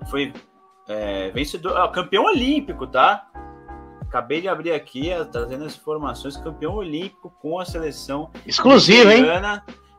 [0.10, 0.32] Foi
[0.88, 3.26] é, vencedor, ah, campeão olímpico, tá?
[4.02, 9.26] Acabei de abrir aqui, ah, trazendo as informações, campeão olímpico com a seleção Exclusivo, hein?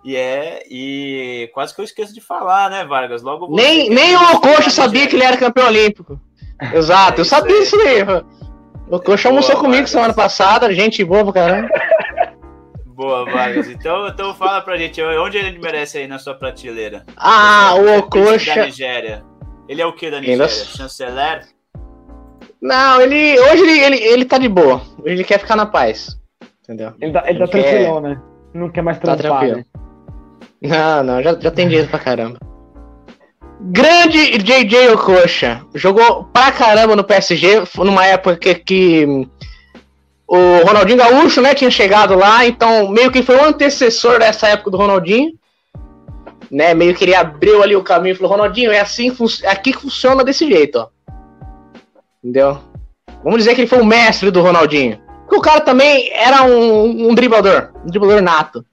[0.04, 3.22] E é, e quase que eu esqueço de falar, né, Vargas?
[3.22, 6.20] Logo Nem, nem é o Coxa sabia que ele era campeão olímpico.
[6.72, 8.04] Exato, É eu sabia isso aí.
[8.88, 9.90] O Coxa almoçou comigo Vargas.
[9.90, 11.68] semana passada, gente boa pra caramba.
[12.96, 13.68] Boa, Vargas.
[13.68, 17.04] Então, então fala pra gente, onde ele merece aí na sua prateleira?
[17.16, 18.64] Ah, é o príncipe Da.
[18.64, 19.22] Nigéria.
[19.68, 20.48] Ele é o que da Ainda- Nigéria?
[20.48, 21.42] Chanceler?
[22.62, 23.38] Não, ele.
[23.38, 24.80] Hoje ele, ele, ele tá de boa.
[24.98, 26.18] Hoje ele quer ficar na paz.
[26.64, 26.94] Entendeu?
[27.00, 28.20] Ele tá, ele tá Ele quer- tranquilão, né?
[28.54, 29.56] Não quer mais Tá trampar, tranquilo.
[29.58, 29.64] né?
[30.62, 32.38] Não, não, já, já tem dinheiro pra caramba.
[33.60, 35.62] Grande JJ Okocha.
[35.74, 39.28] Jogou pra caramba no PSG, numa época que, que
[40.28, 44.70] o Ronaldinho Gaúcho, né, tinha chegado lá, então meio que foi o antecessor dessa época
[44.70, 45.32] do Ronaldinho.
[46.48, 49.12] Né, meio que ele abriu ali o caminho e falou, Ronaldinho, é assim,
[49.42, 50.88] é aqui que funciona desse jeito, ó.
[52.22, 52.58] Entendeu?
[53.24, 55.00] Vamos dizer que ele foi o mestre do Ronaldinho.
[55.22, 58.64] Porque o cara também era um, um driblador, um driblador nato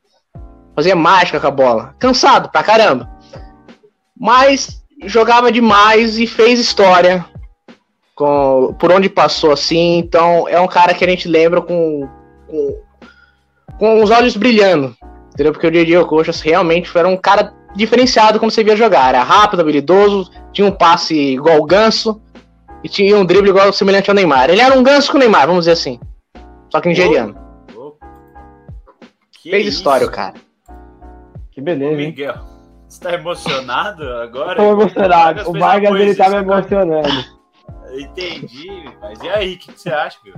[0.75, 1.95] fazia mágica com a bola.
[1.99, 3.09] Cansado pra caramba.
[4.19, 7.25] Mas jogava demais e fez história
[8.15, 9.97] com, por onde passou assim.
[9.97, 12.07] Então é um cara que a gente lembra com,
[12.47, 12.81] com,
[13.77, 14.95] com os olhos brilhando.
[15.33, 15.51] Entendeu?
[15.51, 19.09] Porque o Didi Okocha realmente era um cara diferenciado quando você via jogar.
[19.09, 22.21] Era rápido, habilidoso, tinha um passe igual o Ganso
[22.83, 24.49] e tinha um drible igual semelhante ao Neymar.
[24.49, 25.99] Ele era um Ganso com o Neymar, vamos dizer assim.
[26.69, 27.35] Só que nigeriano.
[27.75, 27.95] Ô,
[29.41, 29.77] que Fez isso?
[29.77, 30.35] história o cara.
[31.51, 32.07] Que Ô, beleza, hein?
[32.07, 32.35] Miguel,
[32.87, 34.55] você tá emocionado agora?
[34.55, 35.49] Tô emocionado.
[35.49, 37.42] O Vargas, ele tá me emocionando.
[37.93, 40.33] Entendi, mas e aí, o que, que você acha, meu?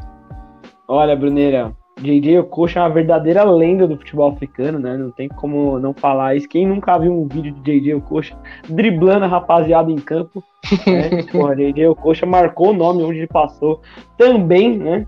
[0.88, 4.98] Olha, Bruneira, JJ Okocha é uma verdadeira lenda do futebol africano, né?
[4.98, 6.48] Não tem como não falar isso.
[6.48, 8.38] Quem nunca viu um vídeo de JJ Okocha
[8.68, 10.44] driblando a rapaziada em campo,
[10.86, 11.24] né?
[11.32, 13.82] Porra, JJ Okocha marcou o nome onde ele passou
[14.18, 15.08] também, né?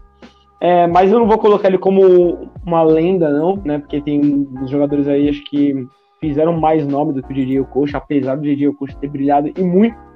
[0.60, 3.78] É, mas eu não vou colocar ele como uma lenda, não, né?
[3.78, 5.86] Porque tem uns jogadores aí, acho que
[6.20, 9.62] fizeram mais nome do que o JJ Okocha, apesar do JJ Okocha ter brilhado e
[9.62, 10.07] muito.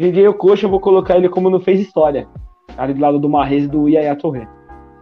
[0.00, 2.26] JJ Okocha, eu vou colocar ele como não fez história.
[2.78, 4.48] Ali do lado do Marrez e do Yaya Touré.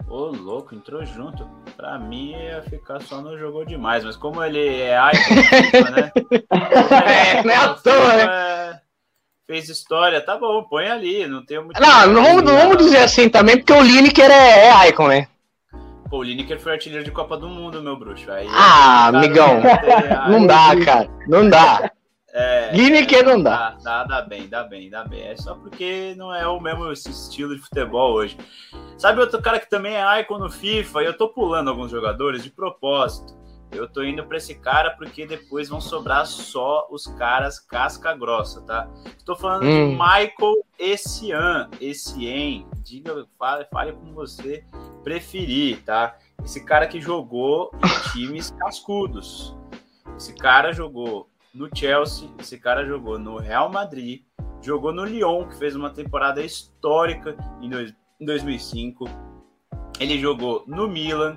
[0.09, 1.47] Ô, louco, entrou junto.
[1.77, 6.11] Pra mim ia ficar só no jogou demais, mas como ele é icon né?
[7.39, 8.25] É, não é à O toa, né?
[8.25, 8.89] é-
[9.47, 11.81] Fez história, tá bom, põe ali, não tem muito.
[11.81, 15.27] Não, não vamos, não vamos dizer assim também, porque o Lineker é, é icon, né?
[16.11, 18.31] Pô, o Lineker foi artilheiro de Copa do Mundo, meu bruxo.
[18.31, 19.63] Aí, Ah, cara, amigão,
[20.29, 21.09] Não dá, cara.
[21.27, 21.91] Não dá.
[22.33, 23.77] É, Lineker não dá.
[23.83, 25.23] Dá, dá, bem, dá bem, dá bem.
[25.23, 28.37] É só porque não é o mesmo esse estilo de futebol hoje.
[28.99, 31.03] Sabe outro cara que também é icon no FIFA?
[31.03, 33.37] E eu tô pulando alguns jogadores de propósito.
[33.71, 38.63] Eu tô indo pra esse cara porque depois vão sobrar só os caras casca grossa,
[38.63, 38.89] tá?
[39.17, 39.91] Estou falando Hum.
[39.91, 41.69] de Michael Essien.
[41.81, 42.67] Essien.
[42.83, 44.65] Diga, fale, fale como você
[45.05, 46.17] preferir, tá?
[46.45, 49.55] Esse cara que jogou em times cascudos.
[50.17, 54.23] Esse cara jogou no Chelsea, esse cara jogou no Real Madrid,
[54.63, 59.05] jogou no Lyon, que fez uma temporada histórica em, dois- em 2005.
[59.99, 61.37] Ele jogou no Milan,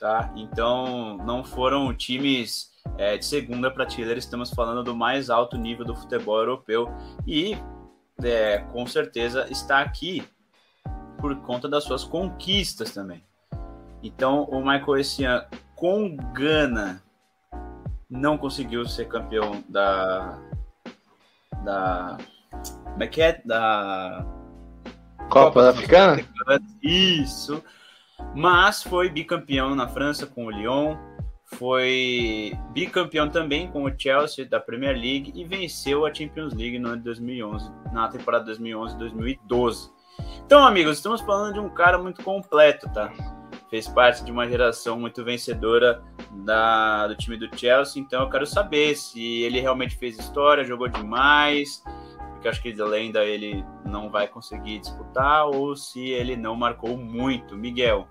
[0.00, 0.32] tá?
[0.36, 5.94] Então não foram times é, de segunda prateleira, estamos falando do mais alto nível do
[5.94, 6.88] futebol europeu
[7.26, 7.56] e
[8.22, 10.26] é, com certeza está aqui
[11.20, 13.22] por conta das suas conquistas também.
[14.02, 15.42] Então o Michael Essien
[15.76, 17.02] com Gana
[18.10, 20.38] não conseguiu ser campeão da
[21.64, 22.16] da
[22.84, 24.26] como é que é da
[25.30, 26.22] Copa Africana?
[26.82, 27.62] isso.
[28.34, 30.96] Mas foi bicampeão na França com o Lyon,
[31.44, 36.88] foi bicampeão também com o Chelsea da Premier League e venceu a Champions League no
[36.88, 39.90] ano de 2011, na temporada 2011-2012.
[40.44, 43.12] Então, amigos, estamos falando de um cara muito completo, tá?
[43.70, 48.46] Fez parte de uma geração muito vencedora da, do time do Chelsea, então eu quero
[48.46, 51.82] saber se ele realmente fez história, jogou demais,
[52.32, 56.96] porque acho que além da ele não vai conseguir disputar, ou se ele não marcou
[56.96, 57.56] muito.
[57.56, 58.06] Miguel.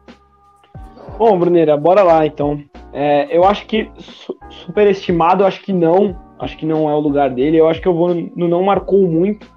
[1.17, 2.61] Bom, Bruneira, bora lá então.
[2.91, 6.19] É, eu acho que su superestimado, acho que não.
[6.39, 7.57] Acho que não é o lugar dele.
[7.57, 9.47] Eu acho que eu vou no não marcou muito,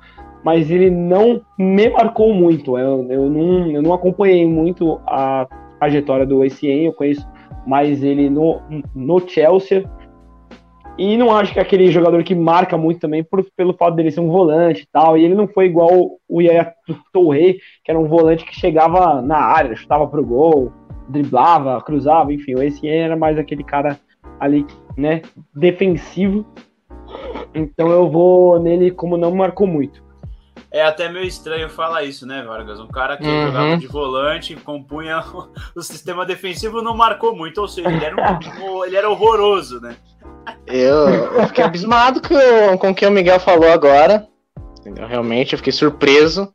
[0.44, 2.78] mas ele não me marcou muito.
[2.78, 5.46] Eu, eu, não, eu não acompanhei muito a
[5.78, 7.26] trajetória do ACN, eu conheço
[7.70, 8.60] mais ele no,
[8.92, 9.88] no Chelsea.
[10.98, 14.10] E não acho que é aquele jogador que marca muito também por, pelo fato dele
[14.10, 15.16] ser um volante e tal.
[15.16, 16.74] E ele não foi igual o Yaya
[17.12, 17.54] Touré,
[17.84, 20.72] que era um volante que chegava na área, chutava pro gol,
[21.08, 22.56] driblava, cruzava, enfim.
[22.56, 24.00] O Essien era mais aquele cara
[24.40, 25.22] ali, né,
[25.54, 26.44] defensivo.
[27.54, 30.02] Então eu vou nele como não marcou muito.
[30.72, 32.78] É até meio estranho falar isso, né, Vargas?
[32.78, 33.46] Um cara que uhum.
[33.46, 35.20] jogava de volante, compunha
[35.74, 39.96] o sistema defensivo, não marcou muito, ou seja, ele era, um, ele era horroroso, né?
[40.66, 44.26] Eu, eu fiquei abismado com, com o que o Miguel falou agora.
[44.78, 45.06] Entendeu?
[45.06, 46.52] Realmente, eu fiquei surpreso.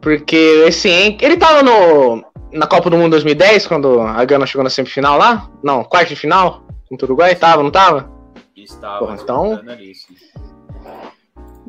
[0.00, 0.88] Porque esse
[1.20, 5.50] ele tava no, na Copa do Mundo 2010, quando a Gana chegou na semifinal lá?
[5.62, 6.66] Não, quarto de final?
[6.88, 7.34] Contra o Uruguai?
[7.34, 8.08] Tava, não tava?
[8.54, 8.98] Estava.
[8.98, 9.60] Porra, então.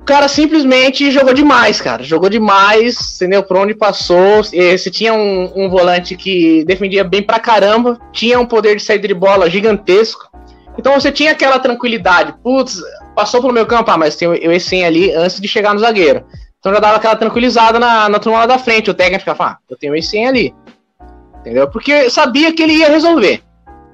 [0.07, 2.01] Cara simplesmente jogou demais, cara.
[2.01, 3.43] Jogou demais, entendeu?
[3.43, 4.41] Por onde passou.
[4.43, 9.07] Se tinha um, um volante que defendia bem pra caramba, tinha um poder de saída
[9.07, 10.31] de bola gigantesco.
[10.79, 12.33] Então você tinha aquela tranquilidade.
[12.41, 12.81] Putz,
[13.13, 16.23] passou pelo meu campo, ah, mas tem o Essem ali antes de chegar no zagueiro.
[16.57, 18.89] Então já dava aquela tranquilizada na, na turma lá da frente.
[18.89, 20.55] O técnico ficava, ah, eu tenho o Essem ali.
[21.41, 21.69] Entendeu?
[21.69, 23.43] Porque sabia que ele ia resolver.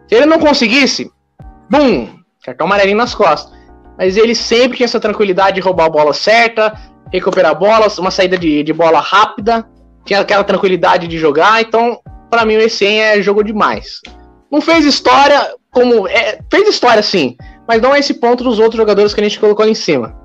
[0.08, 1.12] Se ele não conseguisse,
[1.72, 2.08] bum,
[2.46, 3.53] cartão amarelinho nas costas.
[3.98, 6.74] Mas ele sempre tinha essa tranquilidade de roubar a bola certa,
[7.12, 9.68] recuperar a bola, uma saída de, de bola rápida,
[10.06, 11.62] tinha aquela tranquilidade de jogar.
[11.62, 14.02] Então, para mim, o Essem é jogo demais.
[14.52, 16.08] Não fez história, como.
[16.08, 17.36] É, fez história sim,
[17.68, 20.16] mas não é esse ponto dos outros jogadores que a gente colocou ali em cima.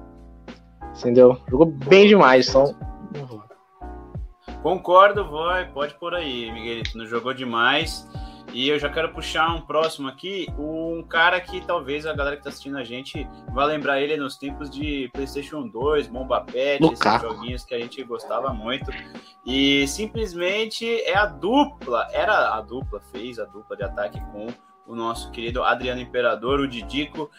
[0.98, 1.38] Entendeu?
[1.48, 2.74] Jogou bem demais, então.
[4.62, 6.98] Concordo, vai, pode por aí, Miguelito.
[6.98, 8.06] Não jogou demais.
[8.52, 12.42] E eu já quero puxar um próximo aqui, um cara que talvez a galera que
[12.42, 17.20] tá assistindo a gente vá lembrar ele nos tempos de PlayStation 2, Bomba Pet, esses
[17.20, 18.90] joguinhos que a gente gostava muito.
[19.44, 24.46] E simplesmente é a dupla, era a dupla, fez a dupla de ataque com
[24.86, 27.30] o nosso querido Adriano Imperador, o Didico,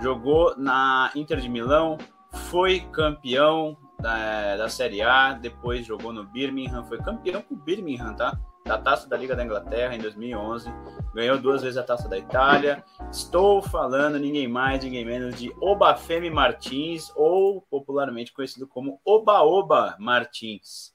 [0.00, 1.96] jogou na Inter de Milão,
[2.32, 8.14] foi campeão da, da Série A, depois jogou no Birmingham, foi campeão com o Birmingham,
[8.14, 8.36] tá?
[8.66, 10.68] Da Taça da Liga da Inglaterra em 2011,
[11.14, 12.84] ganhou duas vezes a Taça da Itália.
[13.10, 20.92] Estou falando ninguém mais, ninguém menos de Obafemi Martins, ou popularmente conhecido como Oba-Oba Martins.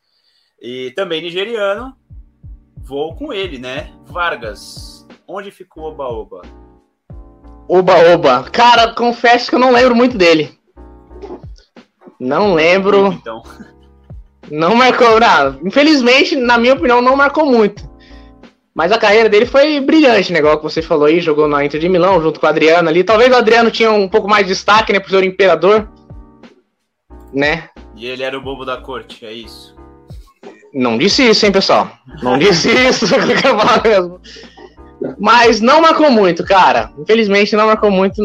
[0.62, 1.96] E também nigeriano,
[2.78, 3.94] vou com ele, né?
[4.06, 5.02] Vargas,
[5.34, 6.42] Onde ficou Oba-Oba?
[7.66, 8.44] Oba-Oba.
[8.52, 10.60] Cara, confesso que eu não lembro muito dele.
[12.20, 13.14] Não lembro.
[13.14, 13.42] Então.
[14.50, 15.20] Não marcou.
[15.20, 17.90] Não, infelizmente, na minha opinião, não marcou muito.
[18.74, 20.40] Mas a carreira dele foi brilhante, né?
[20.40, 23.04] Igual que você falou aí, jogou na Inter de Milão junto com o Adriano ali.
[23.04, 25.00] Talvez o Adriano tinha um pouco mais de destaque, né?
[25.00, 25.90] Por ser o imperador.
[27.34, 27.70] Né?
[27.96, 29.76] E ele era o bobo da corte, é isso.
[30.74, 31.92] Não disse isso, hein, pessoal?
[32.24, 33.06] Não disse isso.
[33.84, 34.22] mesmo.
[35.20, 36.92] Mas não marcou muito, cara.
[36.98, 38.22] Infelizmente não marcou muito,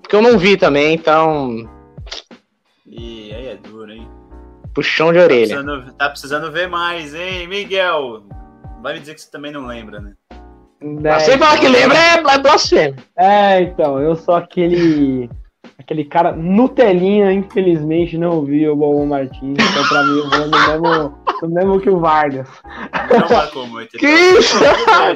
[0.00, 1.68] porque eu não vi também, então.
[2.86, 3.21] E
[4.74, 5.56] Puxão de orelha.
[5.56, 8.24] Tá precisando, tá precisando ver mais, hein, Miguel?
[8.82, 10.14] Vai me dizer que você também não lembra, né?
[11.04, 12.96] É, você fala que lembra é, é blasfêmia.
[13.16, 15.30] É, então, eu sou aquele.
[15.78, 19.56] Aquele cara Nutelinha, infelizmente, não vi o Bobo Martins.
[19.58, 22.48] Então, pra mim, eu vou no mesmo, no mesmo que o Vargas.
[23.10, 23.98] Não marcou muito.
[23.98, 24.38] Que então.
[24.38, 24.58] isso?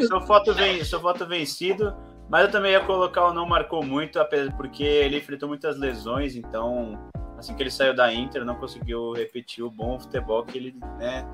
[0.09, 1.95] Sou voto, sou voto vencido,
[2.29, 4.19] mas eu também ia colocar o não marcou muito,
[4.57, 6.99] porque ele enfrentou muitas lesões, então,
[7.47, 11.27] assim que ele saiu da Inter, não conseguiu repetir o bom futebol que ele né,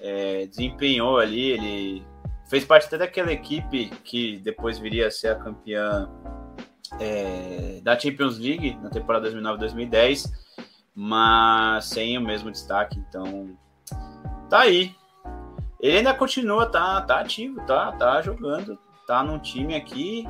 [0.00, 1.50] é, desempenhou ali.
[1.50, 2.06] Ele
[2.48, 6.10] fez parte até daquela equipe que depois viria a ser a campeã
[7.00, 10.30] é, da Champions League na temporada 2009-2010,
[10.94, 12.98] mas sem o mesmo destaque.
[13.08, 13.56] Então,
[14.50, 14.94] tá aí.
[15.80, 20.26] Ele ainda continua, tá, tá ativo, tá, tá jogando, tá num time aqui.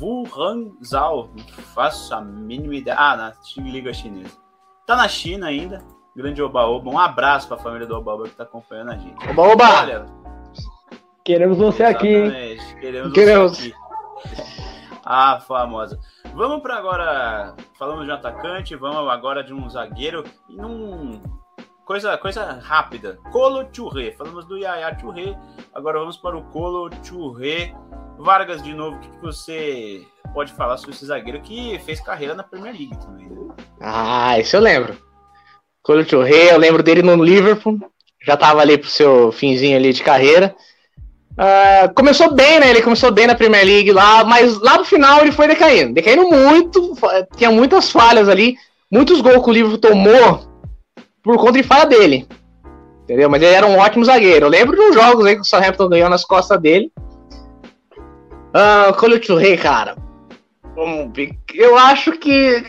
[0.00, 2.96] Wuhanzhao, não faço a mínima ideia.
[2.98, 4.45] Ah, na Liga Chinesa.
[4.86, 5.82] Tá na China ainda.
[6.14, 6.88] Grande Oba-Oba.
[6.88, 9.28] Um abraço pra família do Oba-Oba que tá acompanhando a gente.
[9.28, 9.80] Oba-Oba!
[9.82, 10.06] Olha,
[11.24, 12.56] Queremos você aqui, hein?
[12.80, 13.74] Queremos, Queremos você aqui.
[15.04, 15.98] Ah, famosa.
[16.34, 17.54] Vamos para agora.
[17.76, 21.20] Falamos de um atacante, vamos agora de um zagueiro e num.
[21.84, 23.18] Coisa, coisa rápida.
[23.32, 24.12] Colo Churré.
[24.12, 25.36] Falamos do Yaya Churré.
[25.74, 27.74] Agora vamos para o Colo Churré.
[28.18, 30.02] Vargas, de novo, o que você
[30.32, 33.28] pode falar sobre esse zagueiro que fez carreira na Premier League também?
[33.28, 33.54] Né?
[33.80, 34.96] Ah, isso eu lembro.
[35.82, 37.78] Colo Churré, eu lembro dele no Liverpool.
[38.24, 40.54] Já tava ali pro seu finzinho ali de carreira.
[41.32, 42.70] Uh, começou bem, né?
[42.70, 45.92] Ele começou bem na Premier League lá, mas lá no final ele foi decaindo.
[45.92, 46.94] Decaindo muito,
[47.36, 48.56] tinha muitas falhas ali,
[48.90, 50.56] muitos gols que o Liverpool tomou
[51.22, 52.26] por conta de falha dele.
[53.04, 53.28] Entendeu?
[53.28, 54.46] Mas ele era um ótimo zagueiro.
[54.46, 56.90] Eu lembro de uns jogos aí que o Southampton ganhou nas costas dele.
[58.56, 59.96] Uh, Colo Touré, cara.
[61.54, 62.64] Eu acho que.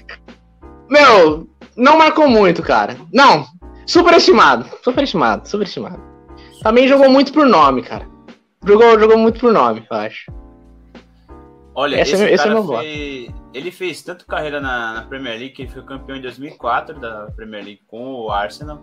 [0.89, 1.47] Meu,
[1.77, 2.97] não marcou muito, cara.
[3.13, 3.45] Não,
[3.85, 4.65] superestimado.
[4.83, 6.01] Superestimado, superestimado.
[6.61, 8.05] Também jogou muito por nome, cara.
[8.65, 10.29] Jogou, jogou muito por nome, eu acho.
[11.73, 15.37] Olha, esse, esse, é, esse é meu fez, ele fez tanto carreira na, na, Premier
[15.37, 18.81] League que ele foi campeão em 2004 da Premier League com o Arsenal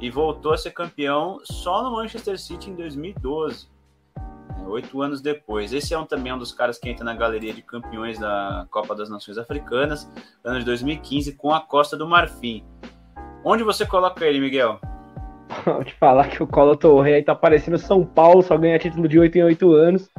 [0.00, 3.68] e voltou a ser campeão só no Manchester City em 2012,
[4.62, 5.72] né, oito anos depois.
[5.72, 8.94] Esse é um, também um dos caras que entra na galeria de campeões da Copa
[8.94, 10.10] das Nações Africanas,
[10.44, 12.64] ano de 2015, com a Costa do Marfim.
[13.44, 14.80] Onde você coloca ele, Miguel?
[15.64, 19.08] Vou te falar que o Colo Torre aí tá parecendo São Paulo, só ganha título
[19.08, 20.10] de 8 em 8 anos.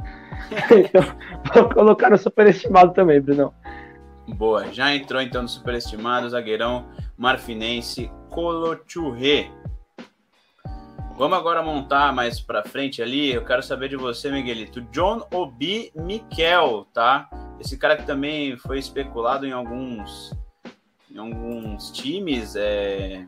[0.70, 1.02] então,
[1.54, 3.52] vou colocar no superestimado também, Bruno.
[4.28, 9.50] Boa, já entrou então no superestimado, zagueirão marfinense Colo Churre.
[11.16, 13.32] Vamos agora montar mais para frente ali.
[13.32, 14.80] Eu quero saber de você, Miguelito.
[14.90, 17.28] John Obi Mikel, tá?
[17.60, 20.32] Esse cara que também foi especulado em alguns,
[21.10, 23.24] em alguns times é,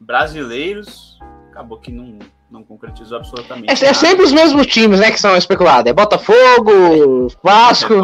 [0.00, 1.18] brasileiros.
[1.50, 2.18] Acabou que não,
[2.50, 3.84] não concretizou absolutamente.
[3.84, 5.90] É, é, sempre os mesmos times, né, que são especulados.
[5.90, 7.94] É Botafogo, Vasco.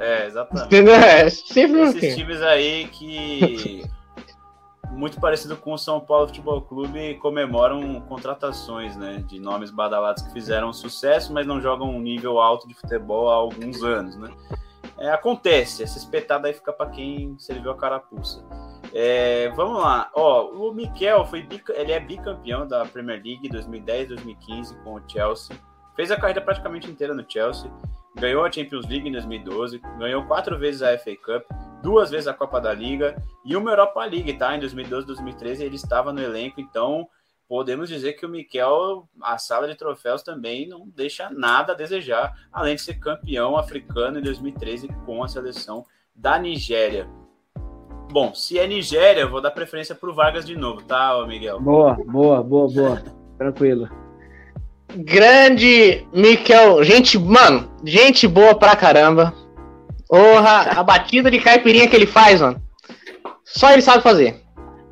[0.00, 0.90] É, é exatamente.
[0.90, 3.84] É, sempre Esses times aí que
[4.96, 10.32] muito parecido com o São Paulo Futebol Clube comemoram contratações, né, de nomes badalados que
[10.32, 14.30] fizeram sucesso, mas não jogam um nível alto de futebol há alguns anos, né?
[14.98, 18.42] É, acontece, essa espetada aí fica para quem serviu a carapuça.
[18.94, 24.94] É, vamos lá, ó, o Mikel foi ele é bicampeão da Premier League 2010-2015 com
[24.94, 25.54] o Chelsea.
[25.94, 27.70] Fez a carreira praticamente inteira no Chelsea,
[28.16, 31.44] ganhou a Champions League em 2012, ganhou quatro vezes a FA Cup,
[31.82, 34.56] duas vezes a Copa da Liga e uma Europa League, tá?
[34.56, 37.06] Em 2012, 2013 ele estava no elenco, então
[37.48, 42.34] podemos dizer que o Mikel, a sala de troféus também não deixa nada a desejar,
[42.52, 47.08] além de ser campeão africano em 2013 com a seleção da Nigéria.
[48.10, 51.60] Bom, se é Nigéria, eu vou dar preferência para o Vargas de novo, tá, Miguel?
[51.60, 53.02] Boa, boa, boa, boa.
[53.36, 54.05] Tranquilo.
[54.96, 59.34] Grande Mikel, gente, mano, gente boa pra caramba.
[60.08, 62.62] Porra, a batida de caipirinha que ele faz, mano.
[63.44, 64.40] Só ele sabe fazer.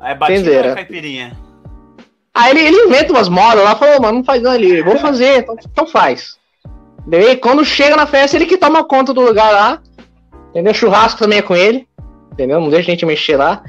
[0.01, 0.69] É batida Entenderam?
[0.69, 1.37] ou caipirinha?
[2.33, 5.39] Aí ele, ele inventa umas modas lá, falou, mano, não faz não ali, vou fazer,
[5.39, 6.37] então, então faz.
[7.07, 9.81] Daí quando chega na festa, ele que toma conta do lugar lá.
[10.49, 10.73] Entendeu?
[10.73, 11.87] Churrasco também é com ele.
[12.31, 12.59] Entendeu?
[12.59, 13.63] Não deixa a gente mexer lá.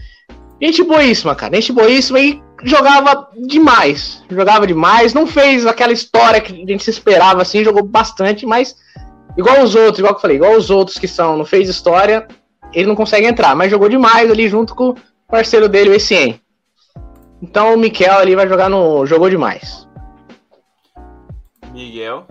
[0.61, 1.55] Gente boíssima, cara.
[1.55, 4.23] Gente boíssima e jogava demais.
[4.31, 5.14] Jogava demais.
[5.14, 8.77] Não fez aquela história que a gente se esperava assim, jogou bastante, mas
[9.37, 12.27] igual os outros, igual que eu falei, igual os outros que são, não fez história,
[12.73, 14.97] ele não consegue entrar, mas jogou demais ali junto com o
[15.29, 16.40] parceiro dele, o Essien.
[17.42, 19.05] Então o Miquel ali vai jogar no.
[19.07, 19.87] jogou demais.
[21.73, 22.27] Miguel.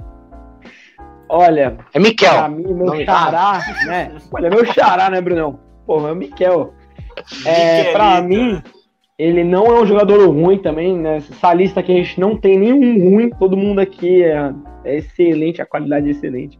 [1.29, 1.77] Olha.
[1.93, 2.33] É Miquel.
[2.33, 4.17] Pra mim, meu xará, né?
[4.31, 5.59] Olha, meu xará, né, Brunão?
[5.85, 6.73] Porra, é o Miquel.
[7.45, 8.61] É, pra mim,
[9.17, 11.17] ele não é um jogador ruim também, né?
[11.17, 15.61] Essa lista aqui a gente não tem nenhum ruim, todo mundo aqui é, é excelente,
[15.61, 16.59] a qualidade é excelente.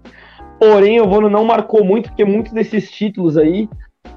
[0.57, 3.67] Porém, o Vono não marcou muito, porque muitos desses títulos aí,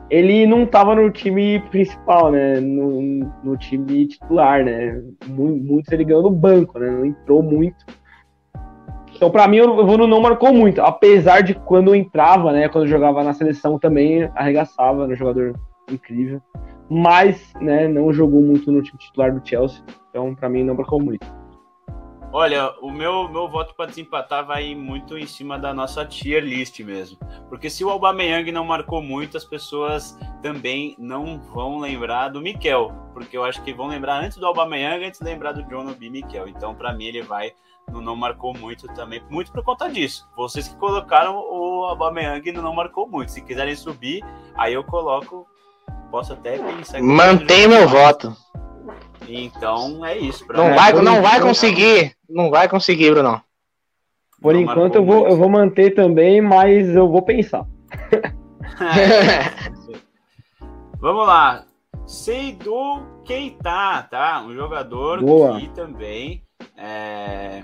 [0.09, 2.61] ele não estava no time principal, né?
[2.61, 3.03] No,
[3.43, 5.03] no time titular, né?
[5.27, 6.89] Muitos ele ganhou no banco, né?
[6.91, 7.85] Não entrou muito.
[9.17, 12.69] Então, para mim, o Vono não marcou muito, apesar de quando entrava, né?
[12.69, 15.55] Quando jogava na seleção também arregaçava, era um jogador
[15.91, 16.41] incrível.
[16.91, 19.83] Mas, né, não jogou muito no time titular do Chelsea.
[20.11, 21.27] Então, para mim, não marcou muito.
[22.31, 26.79] Olha, o meu, meu voto para desempatar vai muito em cima da nossa tier list
[26.81, 27.19] mesmo.
[27.49, 32.93] Porque se o Aubameyang não marcou muito, as pessoas também não vão lembrar do Mikel.
[33.15, 36.11] Porque eu acho que vão lembrar antes do Aubameyang, antes de lembrar do John Obi
[36.11, 36.49] Mikel.
[36.49, 37.53] Então, para mim, ele vai
[37.91, 40.29] no não marcou muito também, muito por conta disso.
[40.37, 43.33] Vocês que colocaram o Aubameyang no não marcou muito.
[43.33, 44.23] Se quiserem subir,
[44.55, 45.47] aí eu coloco,
[46.11, 47.03] posso até pensar...
[47.03, 48.37] Mantenho meu voto.
[49.29, 50.45] Então é isso.
[50.53, 52.17] Não vai, não vai conseguir.
[52.29, 53.41] Não vai conseguir, Bruno.
[54.41, 57.67] Por não enquanto eu vou, eu vou manter também, mas eu vou pensar.
[61.01, 61.65] Vamos lá.
[62.07, 64.43] Seydou Keita, tá?
[64.47, 65.61] Um jogador Boa.
[65.61, 66.43] que também
[66.77, 67.63] é,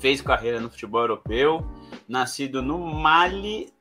[0.00, 1.64] fez carreira no futebol europeu,
[2.08, 3.72] nascido no Mali.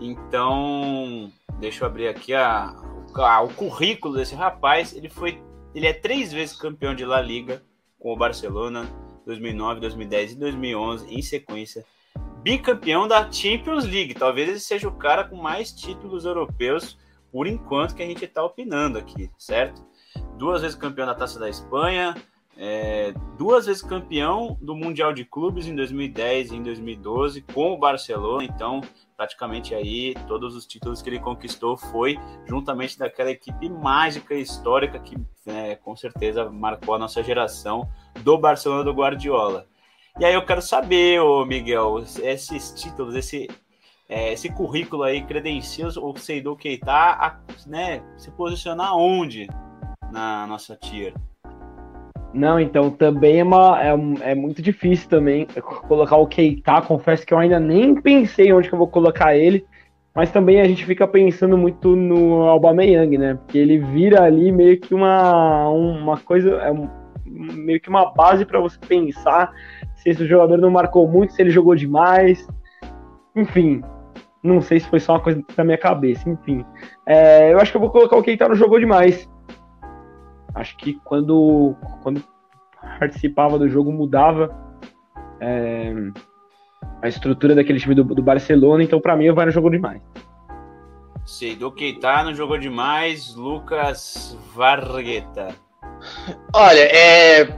[0.00, 2.74] Então, deixa eu abrir aqui a,
[3.14, 5.42] ah, o currículo desse rapaz, ele foi,
[5.74, 7.62] ele é três vezes campeão de La Liga
[7.98, 8.88] com o Barcelona,
[9.26, 11.84] 2009, 2010 e 2011 em sequência.
[12.42, 16.98] Bicampeão da Champions League, talvez ele seja o cara com mais títulos europeus
[17.30, 19.84] por enquanto que a gente está opinando aqui, certo?
[20.38, 22.14] Duas vezes campeão da Taça da Espanha,
[22.56, 27.78] é, duas vezes campeão do Mundial de Clubes em 2010 e em 2012 com o
[27.78, 28.80] Barcelona, então
[29.20, 34.98] praticamente aí todos os títulos que ele conquistou foi juntamente daquela equipe mágica e histórica
[34.98, 35.14] que
[35.44, 37.86] né, com certeza marcou a nossa geração
[38.22, 39.66] do Barcelona do Guardiola.
[40.18, 43.46] E aí eu quero saber, ô Miguel, esses títulos, esse,
[44.08, 49.50] é, esse currículo aí credencia o Seydou Keita a né, se posicionar onde
[50.10, 51.12] na nossa tier?
[52.32, 55.46] Não, então também é, uma, é, é, muito difícil também
[55.88, 56.80] colocar o Keita.
[56.82, 59.64] Confesso que eu ainda nem pensei onde que eu vou colocar ele.
[60.14, 63.34] Mas também a gente fica pensando muito no Aubameyang, né?
[63.34, 66.72] Porque ele vira ali meio que uma, uma coisa, é
[67.24, 69.52] meio que uma base para você pensar
[69.94, 72.46] se esse jogador não marcou muito, se ele jogou demais.
[73.36, 73.82] Enfim,
[74.42, 76.28] não sei se foi só uma coisa da minha cabeça.
[76.28, 76.64] Enfim,
[77.06, 79.28] é, eu acho que eu vou colocar o Keita no jogou demais.
[80.54, 82.22] Acho que quando, quando
[82.98, 84.54] participava do jogo mudava
[85.40, 85.92] é,
[87.02, 90.02] a estrutura daquele time do, do Barcelona, então para mim o VAR jogou demais.
[91.24, 95.54] Seydou Keita não jogou demais, Lucas Vargueta.
[96.54, 97.48] Olha, é, é,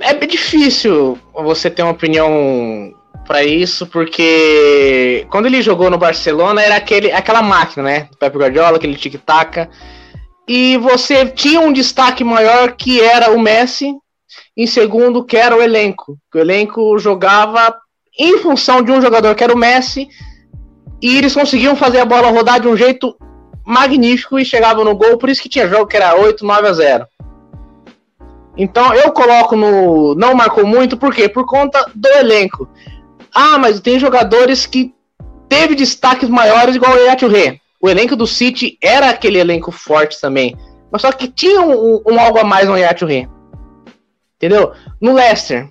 [0.00, 2.94] é difícil você ter uma opinião
[3.26, 8.08] para isso, porque quando ele jogou no Barcelona era aquele, aquela máquina, né?
[8.18, 9.68] Pepe Guardiola, aquele tic-tac
[10.46, 13.94] e você tinha um destaque maior que era o Messi,
[14.56, 16.18] em segundo que era o elenco.
[16.34, 17.74] O elenco jogava
[18.18, 20.08] em função de um jogador que era o Messi,
[21.00, 23.16] e eles conseguiam fazer a bola rodar de um jeito
[23.64, 26.72] magnífico e chegavam no gol, por isso que tinha jogo que era 8, 9 a
[26.72, 27.06] 0.
[28.56, 30.14] Então eu coloco no.
[30.14, 31.28] Não marcou muito, por quê?
[31.28, 32.68] Por conta do elenco.
[33.34, 34.94] Ah, mas tem jogadores que
[35.48, 40.20] teve destaques maiores, igual o Yaya Touré o elenco do City era aquele elenco forte
[40.20, 40.56] também.
[40.90, 42.94] Mas só que tinha um, um algo a mais no Yaya
[44.36, 44.72] Entendeu?
[45.00, 45.68] No Leicester.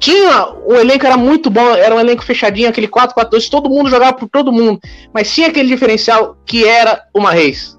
[0.00, 0.48] Tinha.
[0.66, 4.28] O elenco era muito bom, era um elenco fechadinho, aquele 4-4-2, todo mundo jogava por
[4.28, 4.80] todo mundo.
[5.14, 7.78] Mas tinha aquele diferencial que era uma Reis.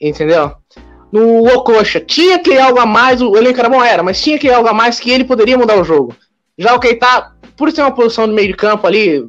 [0.00, 0.52] Entendeu?
[1.12, 4.54] No Ococha, tinha aquele algo a mais, o elenco era bom, era, mas tinha aquele
[4.54, 6.16] algo a mais que ele poderia mudar o jogo.
[6.56, 9.28] Já o Keita, por ser uma posição de meio de campo ali,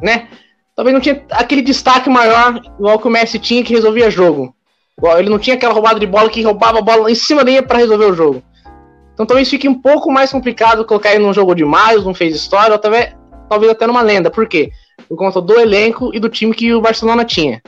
[0.00, 0.28] né?
[0.74, 4.54] Talvez não tinha aquele destaque maior igual que o Messi tinha que resolvia jogo.
[5.18, 7.78] Ele não tinha aquela roubada de bola que roubava a bola em cima dele para
[7.78, 8.42] resolver o jogo.
[9.12, 12.34] Então talvez fique um pouco mais complicado colocar ele num jogo de mais, não fez
[12.34, 13.14] história, ou talvez,
[13.48, 14.30] talvez até numa lenda.
[14.30, 14.70] Por quê?
[15.08, 17.62] Por conta do elenco e do time que o Barcelona tinha.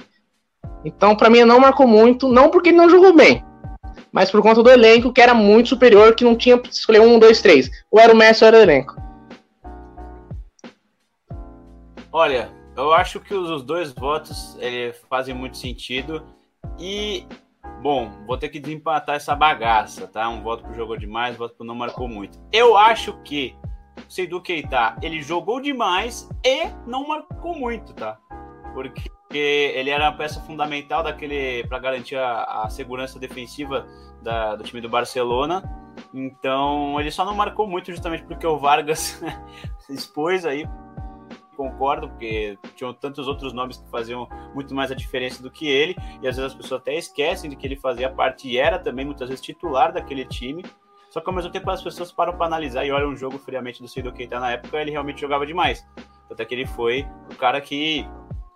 [0.85, 3.45] Então, para mim, não marcou muito, não porque ele não jogou bem,
[4.13, 7.41] mas por conta do elenco que era muito superior, que não tinha escolher um, dois,
[7.43, 7.71] três.
[7.91, 8.95] Ou era o Messi ou era o elenco.
[12.13, 16.23] Olha, eu acho que os dois votos ele, fazem muito sentido.
[16.79, 17.27] E,
[17.83, 20.29] bom, vou ter que desempatar essa bagaça, tá?
[20.29, 22.39] Um voto pro jogou demais, um voto pro não marcou muito.
[22.53, 23.57] Eu acho que
[23.97, 28.19] o Seidu Keita, ele jogou demais e não marcou muito, tá?
[28.75, 33.87] Porque ele era a peça fundamental daquele para garantir a, a, segurança defensiva
[34.23, 35.63] da, do time do Barcelona.
[36.13, 39.23] Então, ele só não marcou muito justamente porque o Vargas
[39.89, 40.69] expôs aí
[41.57, 45.97] concordo, porque tinham tantos outros nomes que faziam muito mais a diferença do que ele,
[46.23, 49.05] e às vezes as pessoas até esquecem de que ele fazia parte e era também
[49.05, 50.65] muitas vezes titular daquele time.
[51.11, 53.81] Só que ao mesmo tempo as pessoas param para analisar e olham um jogo friamente
[53.81, 55.87] do Seido Keita na época, ele realmente jogava demais.
[56.31, 58.07] Até que ele foi o cara que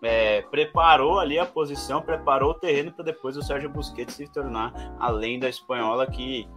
[0.03, 4.73] é, preparou ali a posição, preparou o terreno para depois o Sérgio Busquets se tornar
[4.99, 6.49] a lenda espanhola que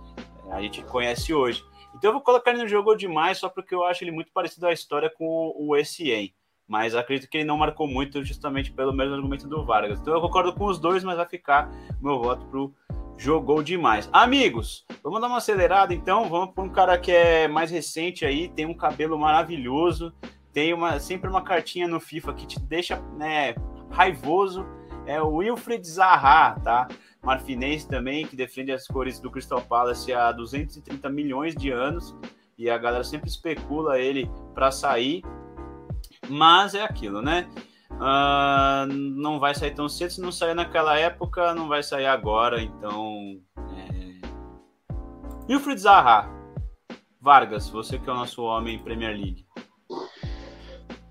[0.52, 1.64] a gente conhece hoje.
[1.96, 4.68] Então eu vou colocar ele no jogo demais só porque eu acho ele muito parecido
[4.68, 6.34] à história com o Essien.
[6.68, 10.00] Mas acredito que ele não marcou muito justamente pelo mesmo argumento do Vargas.
[10.00, 11.70] Então eu concordo com os dois, mas vai ficar
[12.02, 12.74] meu voto pro
[13.18, 14.10] jogou demais.
[14.12, 16.30] Amigos, vamos dar uma acelerada então.
[16.30, 20.14] Vamos para um cara que é mais recente aí, tem um cabelo maravilhoso,
[20.52, 23.56] tem uma sempre uma cartinha no FIFA que te deixa né,
[23.89, 24.66] raivoso.
[25.06, 26.88] É o Wilfred Zaha, tá?
[27.24, 32.15] Marfinense também, que defende as cores do Crystal Palace há 230 milhões de anos,
[32.57, 35.24] e a galera sempre especula ele para sair,
[36.30, 37.49] mas é aquilo, né?
[37.91, 42.61] Uh, não vai sair tão cedo, se não sair naquela época, não vai sair agora,
[42.61, 43.39] então.
[43.78, 45.76] É...
[45.78, 46.30] Zaha,
[47.21, 49.45] Vargas, você que é o nosso homem Premier League.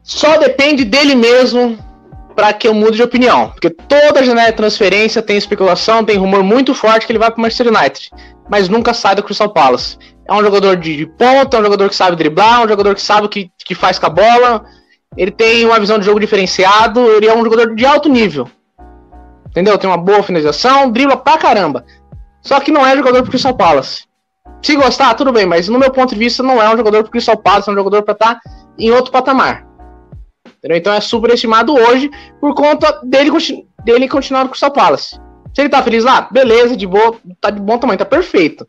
[0.03, 1.79] Só depende dele mesmo
[2.35, 3.51] para que eu mude de opinião.
[3.51, 7.39] Porque toda janela de transferência tem especulação, tem rumor muito forte que ele vai para
[7.39, 8.11] o Manchester United,
[8.51, 9.97] mas nunca sai do Crystal Palace.
[10.27, 12.95] É um jogador de, de ponta, é um jogador que sabe driblar, é um jogador
[12.95, 14.65] que sabe o que, que faz com a bola.
[15.17, 18.49] Ele tem uma visão de jogo diferenciado, ele é um jogador de alto nível.
[19.49, 19.77] Entendeu?
[19.77, 21.85] Tem uma boa finalização, dribla pra caramba.
[22.41, 24.05] Só que não é jogador pro Crystal Palace.
[24.63, 27.13] Se gostar, tudo bem, mas no meu ponto de vista não é um jogador pro
[27.13, 28.41] Crystal Palace, é um jogador para estar tá
[28.79, 29.67] em outro patamar.
[30.63, 30.79] Entendeu?
[30.79, 32.09] Então é superestimado hoje
[32.41, 33.31] por conta dele,
[33.85, 35.21] dele continuar no Crystal Palace.
[35.53, 38.67] Se ele tá feliz lá, beleza, de boa, tá de bom tamanho, tá perfeito.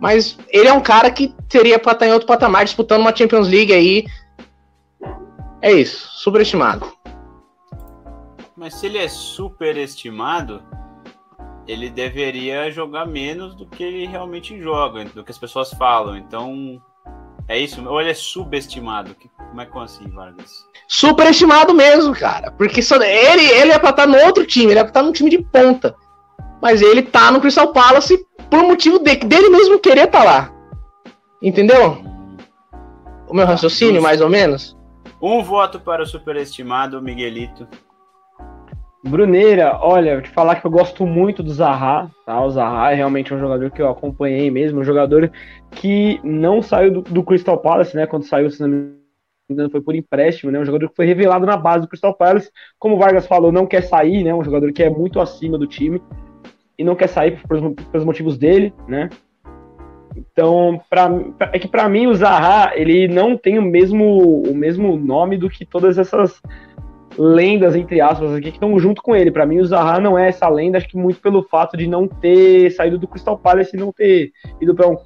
[0.00, 3.14] Mas ele é um cara que seria pra estar tá em outro patamar, disputando uma
[3.14, 4.04] Champions League aí.
[5.62, 6.92] É isso, superestimado.
[8.56, 10.60] Mas se ele é superestimado,
[11.68, 16.16] ele deveria jogar menos do que ele realmente joga, do que as pessoas falam.
[16.16, 16.82] Então,
[17.52, 17.86] é isso?
[17.86, 19.14] Ou ele é subestimado?
[19.36, 20.50] Como é que assim, Vargas?
[20.88, 22.50] Superestimado mesmo, cara.
[22.52, 25.12] Porque só, ele, ele é pra estar no outro time, ele é pra estar no
[25.12, 25.94] time de ponta.
[26.60, 30.54] Mas ele tá no Crystal Palace por motivo de, dele mesmo querer estar tá lá.
[31.42, 32.02] Entendeu?
[33.28, 34.76] O meu raciocínio, mais ou menos?
[35.20, 37.68] Um voto para o superestimado Miguelito.
[39.04, 42.40] Bruneira, olha, vou te falar que eu gosto muito do Zaha, tá?
[42.44, 45.30] O Zaha é realmente um jogador que eu acompanhei mesmo, um jogador
[45.72, 48.06] que não saiu do, do Crystal Palace, né?
[48.06, 48.94] Quando saiu, se não me
[49.50, 50.60] engano, foi por empréstimo, né?
[50.60, 53.66] Um jogador que foi revelado na base do Crystal Palace, como o Vargas falou, não
[53.66, 54.32] quer sair, né?
[54.32, 56.00] Um jogador que é muito acima do time
[56.78, 59.10] e não quer sair por, pelos motivos dele, né?
[60.16, 61.10] Então, pra,
[61.52, 65.50] é que para mim o Zaha, ele não tem o mesmo, o mesmo nome do
[65.50, 66.40] que todas essas
[67.18, 69.30] lendas, entre aspas, aqui, que estão junto com ele.
[69.30, 72.06] Para mim, o Zaha não é essa lenda, acho que muito pelo fato de não
[72.08, 74.96] ter saído do Crystal Palace e não ter ido para um,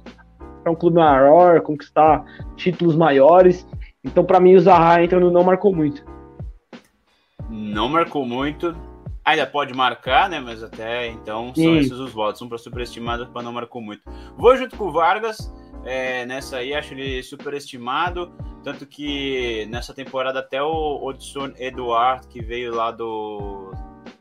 [0.67, 2.23] um clube maior, conquistar
[2.55, 3.67] títulos maiores.
[4.03, 6.05] Então, para mim, o Zaha entra no não marcou muito.
[7.49, 8.75] Não marcou muito.
[9.23, 10.39] Ainda pode marcar, né?
[10.39, 11.77] Mas até então são Sim.
[11.77, 12.41] esses os votos.
[12.41, 14.01] Um para superestimado, para não marcou muito.
[14.37, 15.53] Vou junto com o Vargas.
[15.87, 18.35] É, nessa aí, acho ele superestimado.
[18.61, 23.71] Tanto que nessa temporada até o Odson Edouard, que veio lá do,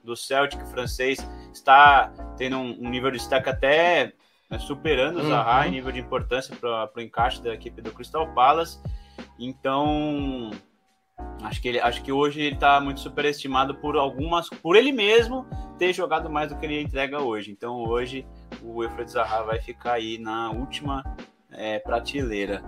[0.04, 1.18] do Celtic francês,
[1.52, 4.12] está tendo um, um nível de destaque até
[4.48, 5.28] né, superando o uhum.
[5.28, 8.78] Zaha em nível de importância para o encaixe da equipe do Crystal Palace.
[9.36, 10.52] Então,
[11.42, 15.44] acho que, ele, acho que hoje ele está muito superestimado por algumas, por ele mesmo
[15.80, 17.50] ter jogado mais do que ele entrega hoje.
[17.50, 18.24] Então, hoje
[18.62, 21.02] o Wilfred Zaha vai ficar aí na última
[21.56, 22.62] é, prateleira.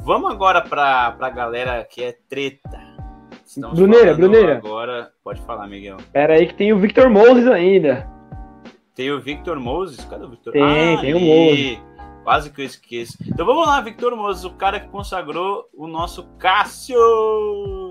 [0.00, 2.86] Vamos agora para a galera que é treta.
[3.44, 4.56] Estamos Bruneira, Bruneira.
[4.58, 5.96] Agora, pode falar, Miguel.
[6.12, 8.08] Pera aí que tem o Victor Moses ainda.
[8.94, 10.04] Tem o Victor Moses?
[10.04, 10.52] Cadê o Victor?
[10.52, 11.80] Tem, ah, tem o Moses.
[12.24, 13.16] Quase que eu esqueço.
[13.24, 16.98] Então vamos lá, Victor Moses, o cara que consagrou o nosso Cássio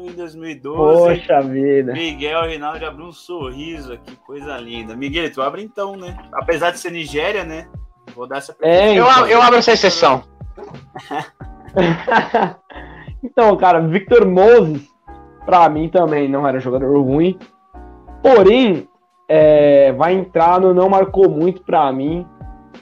[0.03, 1.21] em 2012.
[1.21, 1.93] Poxa vida.
[1.93, 4.95] Miguel Reinaldo abriu um sorriso aqui, coisa linda.
[4.95, 6.17] Miguel, tu abre então, né?
[6.33, 7.69] Apesar de ser Nigéria, né?
[8.13, 9.21] Vou dar essa é, então.
[9.21, 10.34] eu, eu abro essa exceção.
[13.23, 14.87] então, cara, Victor Moses,
[15.45, 17.37] pra mim também não era jogador ruim.
[18.21, 18.87] Porém,
[19.27, 22.25] é, vai entrar no não marcou muito pra mim,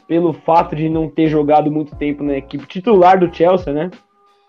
[0.07, 3.89] pelo fato de não ter jogado muito tempo na equipe titular do Chelsea, né?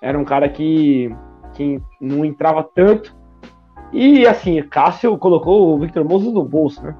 [0.00, 1.14] Era um cara que,
[1.54, 3.14] que não entrava tanto.
[3.92, 6.96] E assim, Cássio colocou o Victor Moses no bolso, né?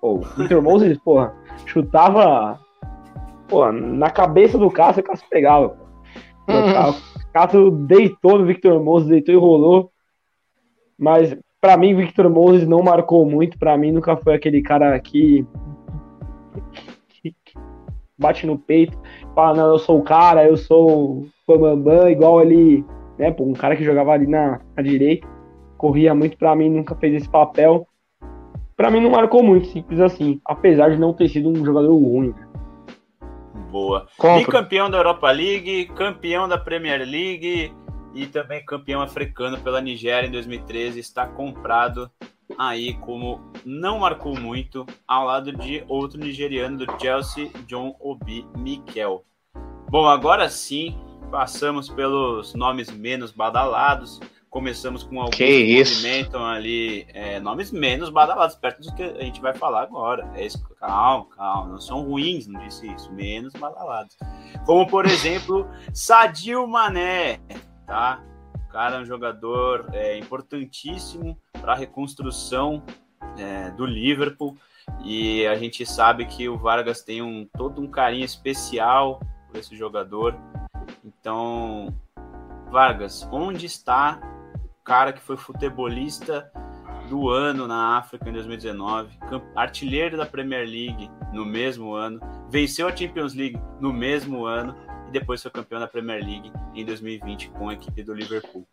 [0.00, 1.34] O Victor Moses, porra,
[1.66, 2.58] chutava
[3.50, 5.76] pô, na cabeça do Cássio, o Cássio pegava.
[6.48, 6.90] Uhum.
[6.90, 9.90] O Cássio deitou no Victor Moses, deitou e rolou.
[10.96, 13.58] Mas para mim, Victor Moses não marcou muito.
[13.58, 15.44] Para mim, nunca foi aquele cara que,
[17.08, 17.34] que
[18.16, 18.98] bate no peito,
[19.34, 22.84] fala, não, eu sou o cara, eu sou o Bambam, igual ali,
[23.18, 25.26] né, pô, um cara que jogava ali na, na direita,
[25.78, 27.86] corria muito, para mim nunca fez esse papel.
[28.76, 32.28] Para mim não marcou muito, simples assim, apesar de não ter sido um jogador ruim.
[32.28, 32.49] Né?
[33.70, 34.06] Boa.
[34.16, 34.42] Compre.
[34.42, 37.72] E campeão da Europa League, campeão da Premier League
[38.14, 40.98] e também campeão africano pela Nigéria em 2013.
[40.98, 42.10] Está comprado
[42.58, 49.24] aí como não marcou muito, ao lado de outro nigeriano do Chelsea, John Obi Mikel.
[49.88, 50.98] Bom, agora sim,
[51.30, 54.20] passamos pelos nomes menos badalados.
[54.50, 59.40] Começamos com alguns que movimentam ali é, nomes menos badalados, perto do que a gente
[59.40, 60.28] vai falar agora.
[60.34, 64.16] É isso, calma, calma, não são ruins, não disse isso, menos badalados.
[64.66, 67.38] Como, por exemplo, Sadio Mané,
[67.86, 68.24] tá?
[68.56, 72.82] O cara é um jogador é, importantíssimo para a reconstrução
[73.38, 74.56] é, do Liverpool
[75.04, 79.76] e a gente sabe que o Vargas tem um, todo um carinho especial por esse
[79.76, 80.36] jogador.
[81.04, 81.94] Então,
[82.70, 84.20] Vargas, onde está
[84.90, 86.50] cara que foi futebolista
[87.08, 89.08] do ano na África em 2019,
[89.54, 92.18] artilheiro da Premier League no mesmo ano,
[92.50, 94.74] venceu a Champions League no mesmo ano
[95.06, 98.66] e depois foi campeão da Premier League em 2020 com a equipe do Liverpool.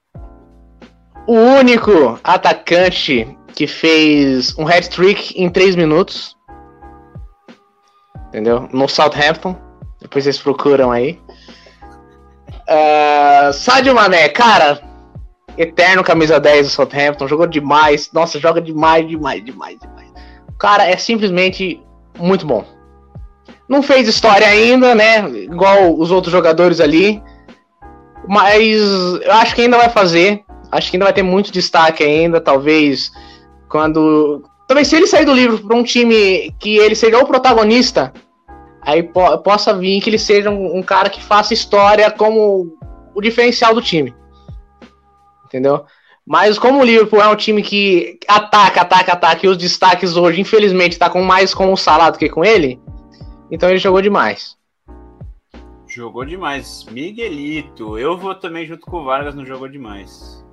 [1.27, 6.35] O único atacante que fez um hat-trick em 3 minutos.
[8.29, 8.67] Entendeu?
[8.73, 9.55] No Southampton.
[10.01, 11.21] Depois vocês procuram aí.
[12.67, 14.81] Uh, Sadio Mané, cara,
[15.57, 18.11] eterno camisa 10 do Southampton, jogou demais.
[18.13, 20.11] Nossa, joga demais, demais, demais, demais.
[20.47, 21.81] O cara é simplesmente
[22.17, 22.63] muito bom.
[23.67, 25.27] Não fez história ainda, né?
[25.29, 27.21] Igual os outros jogadores ali.
[28.27, 28.81] Mas
[29.21, 30.43] eu acho que ainda vai fazer.
[30.71, 32.39] Acho que ainda vai ter muito destaque ainda.
[32.39, 33.11] Talvez
[33.67, 34.43] quando.
[34.67, 38.13] Talvez se ele sair do livro para um time que ele seja o protagonista,
[38.81, 42.77] aí po possa vir que ele seja um, um cara que faça história como
[43.15, 44.13] o diferencial do time.
[45.47, 45.85] Entendeu?
[46.25, 50.41] Mas como o Liverpool é um time que ataca, ataca, ataca, e os destaques hoje,
[50.41, 52.79] infelizmente, está com mais com o Salah do que com ele,
[53.49, 54.57] então ele jogou demais.
[55.87, 56.85] Jogou demais.
[56.91, 57.97] Miguelito.
[57.97, 60.45] Eu vou também junto com o Vargas no Jogou Demais.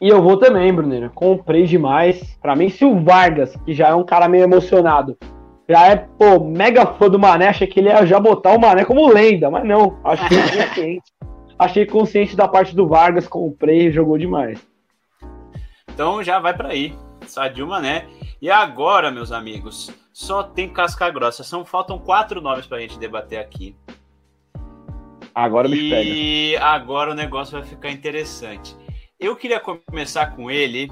[0.00, 1.10] E eu vou também, Bruneira.
[1.10, 2.36] Comprei demais.
[2.40, 5.16] Para mim, se o Vargas, que já é um cara meio emocionado,
[5.68, 8.84] já é, pô, mega fã do Mané, achei que ele ia já botar o Mané
[8.84, 9.98] como lenda, mas não.
[10.02, 11.12] Achei consciente.
[11.58, 14.64] Achei consciente da parte do Vargas, comprei e jogou demais.
[15.92, 16.94] Então já vai para aí.
[17.26, 18.06] Sadio Mané.
[18.40, 21.42] E agora, meus amigos, só tem casca grossa.
[21.42, 23.74] São, faltam quatro nomes para a gente debater aqui.
[25.34, 26.08] Agora me pega.
[26.08, 28.76] E agora o negócio vai ficar interessante.
[29.18, 30.88] Eu queria começar com ele,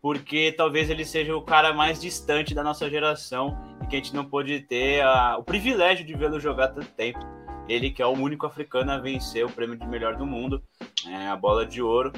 [0.00, 4.14] porque talvez ele seja o cara mais distante da nossa geração e que a gente
[4.14, 7.20] não pôde ter a, o privilégio de vê-lo jogar tanto tempo.
[7.68, 10.62] Ele que é o único africano a vencer o prêmio de melhor do mundo,
[11.08, 12.12] é, a bola de ouro.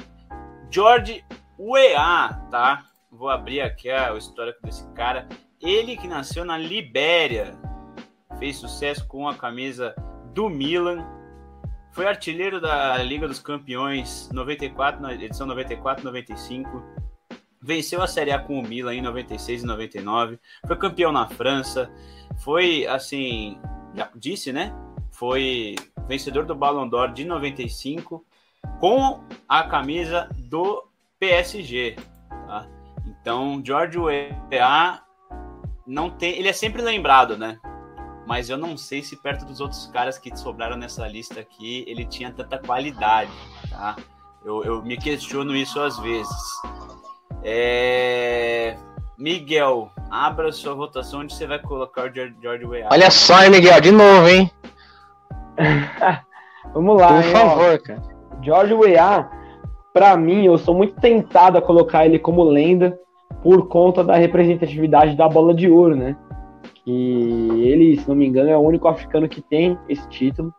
[0.69, 1.23] George
[1.57, 2.85] Weah, tá?
[3.11, 5.27] Vou abrir aqui a, o histórico desse cara.
[5.61, 7.57] Ele que nasceu na Libéria,
[8.37, 9.95] fez sucesso com a camisa
[10.33, 11.03] do Milan,
[11.97, 16.83] foi artilheiro da Liga dos Campeões 94, na edição 94 95.
[17.59, 20.39] Venceu a Série A com o Milan em 96 e 99.
[20.67, 21.91] Foi campeão na França.
[22.37, 23.59] Foi, assim,
[23.95, 24.71] já disse, né?
[25.17, 25.75] Foi
[26.07, 28.23] vencedor do Ballon d'Or de 95
[28.79, 30.87] com a camisa do
[31.19, 31.95] PSG.
[32.29, 32.67] Tá?
[33.05, 35.01] Então, George Weah
[35.85, 37.59] não tem, ele é sempre lembrado, né?
[38.27, 42.05] mas eu não sei se perto dos outros caras que sobraram nessa lista aqui ele
[42.05, 43.31] tinha tanta qualidade,
[43.69, 43.95] tá?
[44.43, 46.37] Eu, eu me questiono isso às vezes.
[47.41, 48.77] É...
[49.17, 52.89] Miguel, abra sua votação onde você vai colocar o George Weah.
[52.91, 54.51] Olha só, hein, Miguel, de novo, hein?
[56.73, 57.83] Vamos lá, Por hein, favor, ó.
[57.83, 58.01] cara.
[58.41, 59.29] George Weah,
[59.93, 62.97] para mim, eu sou muito tentado a colocar ele como lenda
[63.41, 66.15] por conta da representatividade da bola de ouro, né?
[66.85, 70.53] E ele, se não me engano, é o único africano que tem esse título.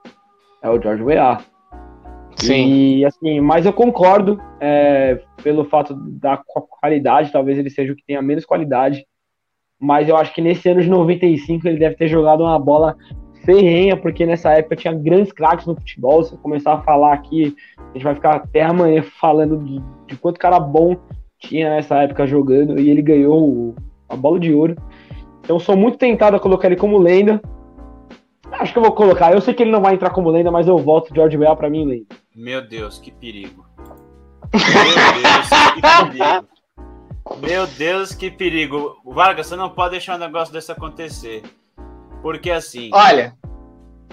[0.63, 1.41] É o George Weah.
[2.37, 2.99] Sim.
[2.99, 8.05] E assim, mas eu concordo é, pelo fato da qualidade, talvez ele seja o que
[8.05, 9.07] tenha menos qualidade.
[9.81, 12.97] Mas eu acho que nesse ano de 95 ele deve ter jogado uma bola
[13.45, 16.23] ferrenha, porque nessa época tinha grandes craques no futebol.
[16.23, 20.17] Se eu começar a falar aqui, a gente vai ficar até amanhã falando de, de
[20.17, 20.97] quanto cara bom
[21.39, 22.79] tinha nessa época jogando.
[22.81, 23.75] E ele ganhou
[24.09, 24.77] a bola de ouro.
[25.41, 27.41] Então sou muito tentado a colocar ele como lenda.
[28.53, 29.33] Acho que eu vou colocar.
[29.33, 31.71] Eu sei que ele não vai entrar como lenda, mas eu volto George Weah para
[31.71, 32.07] mim lenda.
[32.35, 33.67] Meu Deus, que perigo.
[34.53, 36.49] Meu Deus, que perigo.
[37.41, 38.97] Meu Deus, que perigo.
[39.05, 41.43] Vargas, você não pode deixar um negócio desse acontecer.
[42.29, 42.91] Porque assim.
[42.93, 43.35] Olha.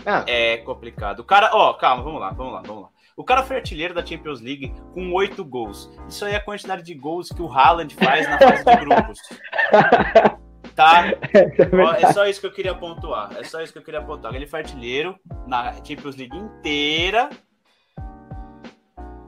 [0.05, 0.23] Ah.
[0.25, 1.19] É complicado.
[1.19, 2.89] O cara, ó, calma, vamos lá, vamos lá, vamos lá.
[3.17, 5.91] O cara foi artilheiro da Champions League com oito gols.
[6.07, 9.19] Isso aí é a quantidade de gols que o Haaland faz na fase de grupos.
[10.75, 11.07] Tá?
[11.07, 13.29] É, é, só isso que eu queria pontuar.
[13.37, 14.35] É só isso que eu queria pontuar.
[14.35, 17.29] Ele foi artilheiro na Champions League inteira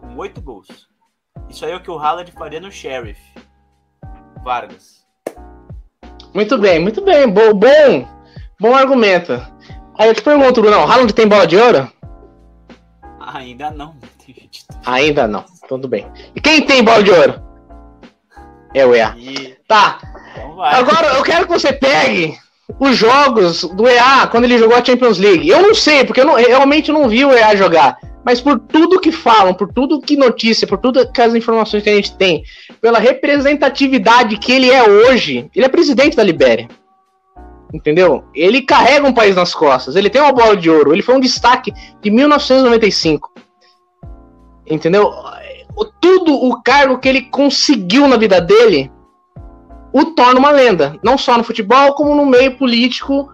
[0.01, 0.89] com oito gols.
[1.49, 3.21] Isso aí é o que o Haaland faria no Sheriff.
[4.43, 5.05] Vargas.
[6.33, 7.29] Muito bem, muito bem.
[7.29, 8.16] Bom, bom,
[8.59, 9.33] bom argumento.
[9.97, 11.91] Aí eu te pergunto, Bruno, o Haaland tem bola de ouro?
[13.19, 13.95] Ainda não.
[14.85, 15.45] Ainda não.
[15.67, 16.05] Tudo bem.
[16.35, 17.41] E quem tem bola de ouro?
[18.73, 19.15] É o EA.
[19.17, 19.55] E...
[19.67, 19.99] Tá.
[20.31, 22.37] Então Agora eu quero que você pegue
[22.79, 25.49] os jogos do EA quando ele jogou a Champions League.
[25.49, 27.97] Eu não sei, porque eu, não, eu realmente não vi o EA jogar.
[28.23, 31.95] Mas por tudo que falam, por tudo que notícia, por todas as informações que a
[31.95, 32.43] gente tem,
[32.81, 36.67] pela representatividade que ele é hoje, ele é presidente da Libéria.
[37.73, 38.23] Entendeu?
[38.33, 41.19] Ele carrega um país nas costas, ele tem uma bola de ouro, ele foi um
[41.19, 43.31] destaque de 1995.
[44.65, 45.11] Entendeu?
[46.01, 48.91] Tudo o cargo que ele conseguiu na vida dele
[49.93, 50.97] o torna uma lenda.
[51.03, 53.29] Não só no futebol, como no meio político,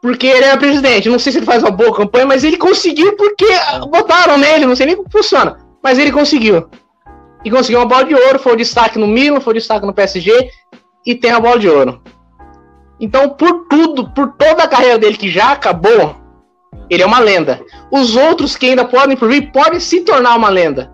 [0.00, 1.08] porque ele é presidente.
[1.08, 3.46] Não sei se ele faz uma boa campanha, mas ele conseguiu porque
[3.90, 5.58] votaram nele, não sei nem como funciona.
[5.82, 6.68] Mas ele conseguiu.
[7.44, 9.94] E conseguiu uma bola de ouro, foi o destaque no Milan, foi o destaque no
[9.94, 10.50] PSG
[11.06, 12.02] e tem a bola de ouro.
[13.00, 16.14] Então, por tudo, por toda a carreira dele que já acabou,
[16.90, 17.64] ele é uma lenda.
[17.90, 20.92] Os outros que ainda podem por vir podem se tornar uma lenda.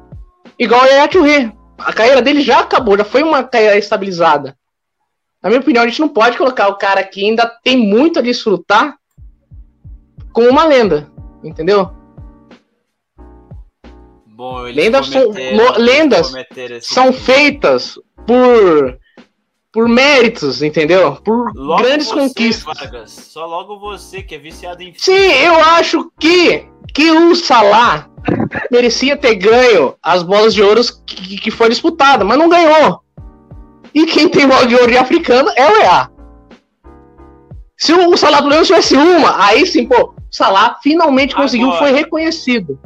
[0.59, 1.53] Igual o Yaya Churri.
[1.79, 4.57] A carreira dele já acabou, já foi uma carreira estabilizada.
[5.43, 8.23] Na minha opinião, a gente não pode colocar o cara que ainda tem muito a
[8.23, 8.97] desfrutar
[10.33, 11.11] como uma lenda,
[11.45, 11.91] entendeu?
[14.27, 15.31] Bom, lendas são,
[15.79, 16.33] lendas
[16.81, 18.99] são feitas por
[19.77, 21.17] por méritos, entendeu?
[21.17, 22.65] Por logo grandes conquistas.
[22.65, 28.09] Vargas, só logo você que é viciado em Sim, eu acho que que o Salah
[28.71, 33.03] merecia ter ganho as bolas de ouro que, que foi disputada, mas não ganhou.
[33.93, 36.11] E quem tem bola de ouro de africano é o EA.
[37.77, 41.71] Se o Salah pelo menos tivesse uma, aí sim, pô, o Salah finalmente Agora, conseguiu,
[41.73, 42.81] foi reconhecido.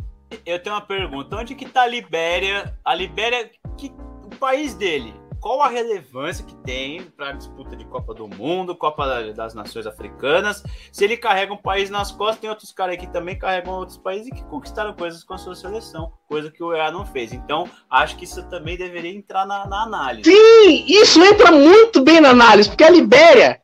[0.45, 2.74] Eu tenho uma pergunta, onde que tá a Libéria?
[2.84, 3.93] A Libéria, que,
[4.24, 8.76] o país dele, qual a relevância que tem para a disputa de Copa do Mundo,
[8.76, 10.62] Copa das Nações Africanas.
[10.93, 14.28] Se ele carrega um país nas costas, tem outros caras que também carregam outros países
[14.28, 17.32] e que conquistaram coisas com a sua seleção, coisa que o EA não fez.
[17.32, 20.30] Então, acho que isso também deveria entrar na, na análise.
[20.30, 23.61] Sim, isso entra muito bem na análise, porque a Libéria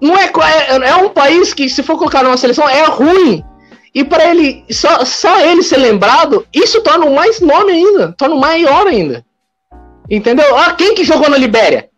[0.00, 3.44] não é, é, é um país que, se for colocar numa seleção, é ruim.
[3.94, 8.86] E para ele, só, só ele ser lembrado, isso torna mais nome ainda, torna maior
[8.86, 9.24] ainda.
[10.10, 10.56] Entendeu?
[10.56, 11.88] Ah, quem que jogou na Libéria?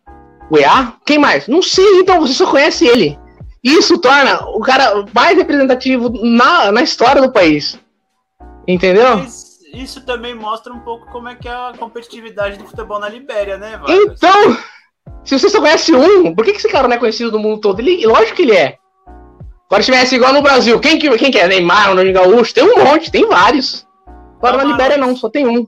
[0.51, 0.93] O EA?
[1.07, 1.49] Quem mais?
[1.49, 3.19] Não sei, então você só conhece ele.
[3.65, 7.79] Isso torna o cara mais representativo na, na história do país.
[8.69, 9.19] Entendeu?
[9.19, 13.09] Mas isso também mostra um pouco como é que é a competitividade do futebol na
[13.09, 13.97] Libéria, né, Vargas?
[13.97, 14.59] Então,
[15.25, 17.61] se você só conhece um, por que, que esse cara não é conhecido no mundo
[17.61, 17.81] todo?
[17.81, 18.77] Ele, lógico que ele é.
[19.67, 21.49] Agora, se tivesse igual no Brasil, quem que, quem que é?
[21.49, 22.53] Neymar, Ronaldinho Gaúcho?
[22.53, 23.87] Tem um monte, tem vários.
[24.37, 25.67] Agora na Libéria não, só tem um.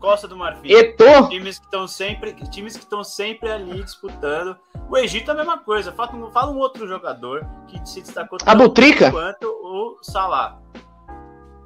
[0.00, 0.72] Costa do Marfim.
[0.72, 1.28] Etor.
[1.28, 4.56] Times que estão sempre, times que estão sempre ali disputando.
[4.88, 5.92] O Egito é a mesma coisa.
[5.92, 9.10] Fala, um, fala um outro jogador que se destacou tanto Butrica?
[9.10, 10.58] quanto o Salah.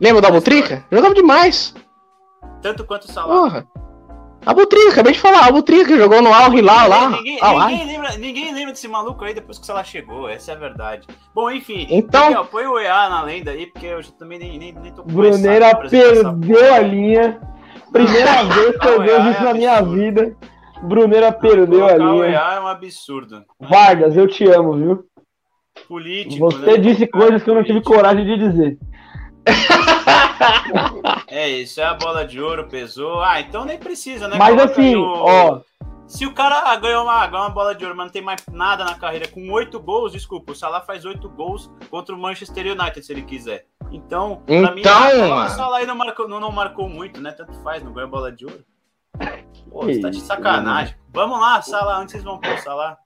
[0.01, 0.85] Lembra da Butrica?
[0.91, 1.75] Jogava demais.
[2.61, 3.35] Tanto quanto o Salah.
[3.35, 3.69] Porra.
[4.47, 7.11] A Butrica, acabei de falar, a Butrica jogou no Al Hilal lá.
[7.11, 10.55] Ninguém, ninguém, lembra, ninguém lembra desse maluco aí depois que o Salah chegou, essa é
[10.55, 11.07] a verdade.
[11.35, 14.73] Bom, enfim, então, Miguel, põe o EA na lenda aí, porque eu também nem, nem,
[14.75, 17.41] nem tô Bruneira perdeu a linha.
[17.95, 20.37] Primeira vez que eu vejo isso é na minha vida.
[20.83, 22.37] Bruneira perdeu a linha.
[22.37, 23.45] é um absurdo.
[23.61, 25.05] Vargas, eu te amo, viu?
[25.87, 26.51] Político.
[26.51, 26.77] Você né?
[26.79, 28.79] disse coisas que eu não tive coragem de dizer.
[31.29, 33.21] é isso, é a bola de ouro, pesou.
[33.21, 34.37] Ah, então nem precisa, né?
[34.37, 35.05] Mas Coloca assim, o...
[35.05, 35.61] ó.
[36.07, 38.85] Se o cara ganhou uma, ganhou uma bola de ouro, mas não tem mais nada
[38.85, 43.03] na carreira, com oito gols, desculpa, o Salah faz oito gols contra o Manchester United,
[43.03, 43.67] se ele quiser.
[43.91, 47.33] Então, pra então, mim, ah, o Salah não marcou, não, não marcou muito, né?
[47.33, 48.65] Tanto faz, não ganhou bola de ouro.
[49.71, 50.95] Pô, você tá de sacanagem.
[51.13, 52.99] Vamos lá, Salah, onde vocês vão pôr Salah?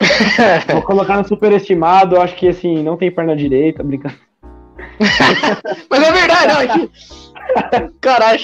[0.72, 4.16] Vou colocar no superestimado, acho que assim, não tem perna direita, brincando.
[5.90, 7.98] Mas é verdade, não, é que...
[8.00, 8.40] Caralho.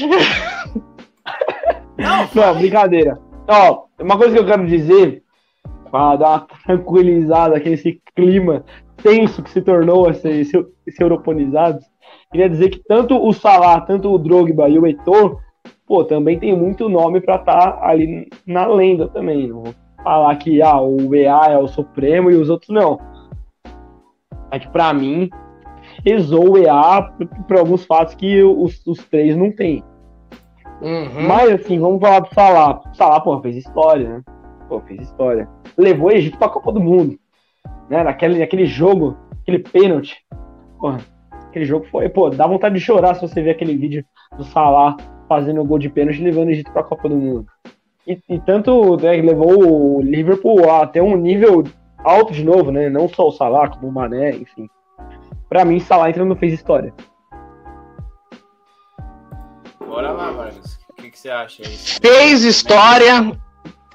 [1.97, 3.28] Não, não, brincadeira.
[3.49, 5.23] Ó, uma coisa que eu quero dizer,
[5.91, 8.63] para dar uma tranquilizada aqui nesse clima
[9.03, 11.79] tenso que se tornou esse, esse, esse europonizado,
[12.31, 15.41] queria dizer que tanto o Salah, tanto o Drogba e o Heitor,
[15.87, 19.47] pô, também tem muito nome para estar tá ali na lenda também.
[19.47, 23.01] Não vou falar que ah, o EA é o Supremo e os outros não.
[24.51, 25.31] É que para mim,
[26.05, 27.03] rezou o EA
[27.47, 29.83] por alguns fatos que os, os três não têm.
[30.81, 31.27] Uhum.
[31.27, 32.81] Mas assim, vamos falar do Salah.
[32.95, 34.23] Salah, pô, fez história, né?
[34.69, 35.49] Pô, fez história.
[35.77, 37.19] Levou o Egito pra Copa do Mundo.
[37.89, 38.03] Né?
[38.03, 40.17] Naquele, naquele jogo, aquele pênalti.
[40.79, 40.99] Porra,
[41.49, 44.05] aquele jogo foi, pô, dá vontade de chorar se você ver aquele vídeo
[44.37, 44.97] do Salah
[45.29, 47.47] fazendo o gol de pênalti levando o Egito pra Copa do Mundo.
[48.07, 51.65] E, e tanto né, levou o Liverpool até um nível
[51.99, 52.89] alto de novo, né?
[52.89, 54.69] Não só o Salah, como o Mané, enfim.
[55.49, 56.95] Pra mim, Salah ainda não fez história.
[59.89, 60.79] Bora lá, Vargas.
[60.91, 61.75] O que, que você acha aí?
[61.75, 63.33] Fez história,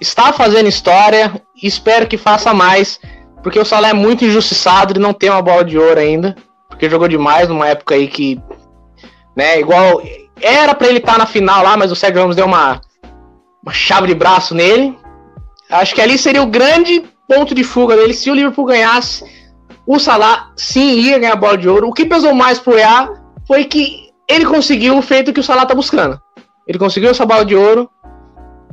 [0.02, 3.00] está fazendo história, espero que faça mais,
[3.44, 6.36] porque o Salah é muito injustiçado, ele não tem uma bola de ouro ainda,
[6.68, 8.42] porque jogou demais numa época aí que,
[9.36, 10.02] né, igual
[10.42, 12.82] era para ele estar tá na final lá, mas o Sérgio Ramos deu uma,
[13.62, 14.98] uma chave de braço nele.
[15.70, 19.24] Acho que ali seria o grande ponto de fuga dele se o Liverpool ganhasse.
[19.86, 21.88] O Salah sim ia ganhar a bola de ouro.
[21.88, 23.10] O que pesou mais pro EA
[23.48, 26.20] foi que ele conseguiu o feito que o Salah tá buscando.
[26.68, 27.90] Ele conseguiu essa bola de ouro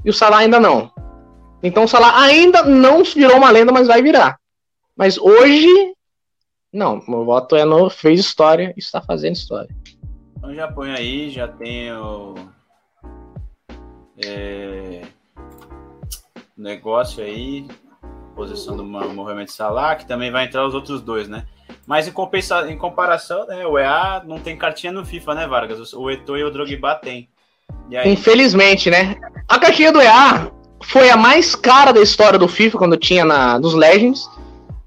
[0.04, 0.90] e o Salah ainda não.
[1.62, 4.38] Então o Salah ainda não virou uma lenda, mas vai virar.
[4.96, 5.94] Mas hoje,
[6.72, 7.02] não.
[7.06, 9.74] Meu voto é no fez história e está fazendo história.
[10.36, 12.34] Então já põe aí, já tenho
[14.24, 15.02] é,
[16.56, 17.66] negócio aí.
[18.34, 21.46] posição do Mohamed Salah, que também vai entrar os outros dois, né?
[21.90, 25.92] Mas em, compensa, em comparação, né, o EA não tem cartinha no FIFA, né, Vargas?
[25.92, 27.28] O Eto'o e o Drogba tem.
[28.04, 29.16] Infelizmente, né?
[29.48, 30.52] A cartinha do EA
[30.84, 34.30] foi a mais cara da história do FIFA quando tinha na, nos Legends,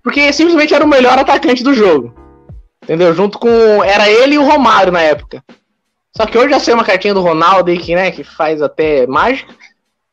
[0.02, 2.16] porque simplesmente era o melhor atacante do jogo.
[2.82, 3.14] Entendeu?
[3.14, 3.84] Junto com.
[3.84, 5.44] Era ele e o Romário na época.
[6.16, 9.06] Só que hoje já sei uma cartinha do Ronaldo aí que, né, que faz até
[9.08, 9.54] mágica.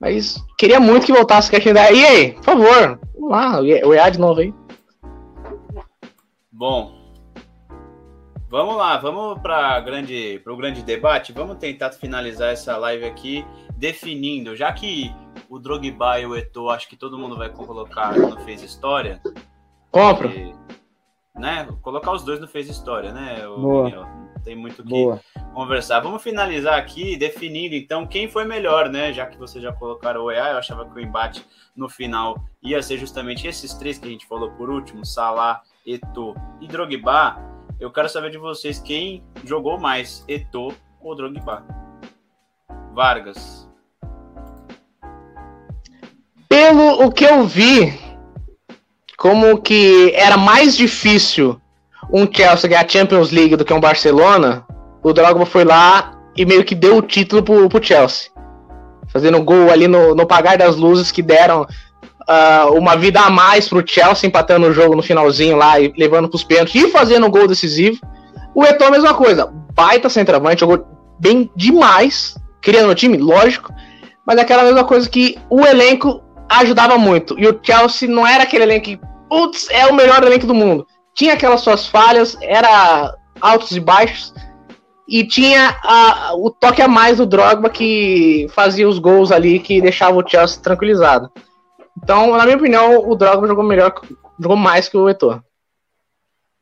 [0.01, 1.93] Mas queria muito que voltasse a cartinha da.
[1.93, 4.53] E aí, por favor, vamos lá, o EA de novo aí.
[6.61, 6.93] Bom,
[8.51, 11.33] vamos lá, vamos para grande, o grande debate.
[11.33, 13.47] Vamos tentar finalizar essa live aqui
[13.79, 15.11] definindo, já que
[15.49, 19.23] o Drogba e o Eto'o, acho que todo mundo vai colocar no Fez História.
[19.91, 20.29] Compra.
[20.29, 20.55] E,
[21.35, 23.89] né, colocar os dois no Fez História, né, o
[24.45, 25.19] tem muito que Boa.
[25.55, 26.01] conversar.
[26.01, 30.31] Vamos finalizar aqui definindo, então, quem foi melhor, né, já que vocês já colocaram o
[30.31, 31.43] EA, eu achava que o embate
[31.75, 36.35] no final ia ser justamente esses três que a gente falou por último, Salah, Eto
[36.61, 37.37] e Drogba,
[37.81, 41.65] eu quero saber de vocês quem jogou mais, Eto ou Drogba?
[42.95, 43.69] Vargas.
[46.49, 47.99] Pelo o que eu vi,
[49.17, 51.61] como que era mais difícil
[52.13, 54.67] um Chelsea ganhar a Champions League do que um Barcelona,
[55.03, 58.31] o Drogba foi lá e meio que deu o título pro, pro Chelsea.
[59.09, 61.67] Fazendo gol ali no, no pagar das luzes que deram
[62.31, 66.29] uh, uma vida a mais pro Chelsea, empatando o jogo no finalzinho lá e levando
[66.29, 67.99] pros pênaltis e fazendo um gol decisivo.
[68.55, 70.87] O Eto'o a mesma coisa, baita centroavante, jogou
[71.19, 73.73] bem demais, criando o time, lógico,
[74.27, 77.39] mas é aquela mesma coisa que o elenco ajudava muito.
[77.39, 80.87] E o Chelsea não era aquele elenco que, putz, é o melhor elenco do mundo.
[81.15, 84.33] Tinha aquelas suas falhas, era altos e baixos,
[85.09, 89.81] e tinha a, o toque a mais do Drogba que fazia os gols ali que
[89.81, 91.31] deixava o Chelsea tranquilizado.
[92.03, 93.95] Então, na minha opinião, o Drogba jogou melhor,
[94.39, 95.43] jogou mais que o Eto'o.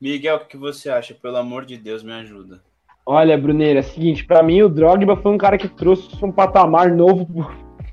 [0.00, 1.14] Miguel, o que você acha?
[1.14, 2.62] Pelo amor de Deus, me ajuda.
[3.04, 6.30] Olha, Bruneira, é o seguinte, para mim o Drogba foi um cara que trouxe um
[6.30, 7.26] patamar novo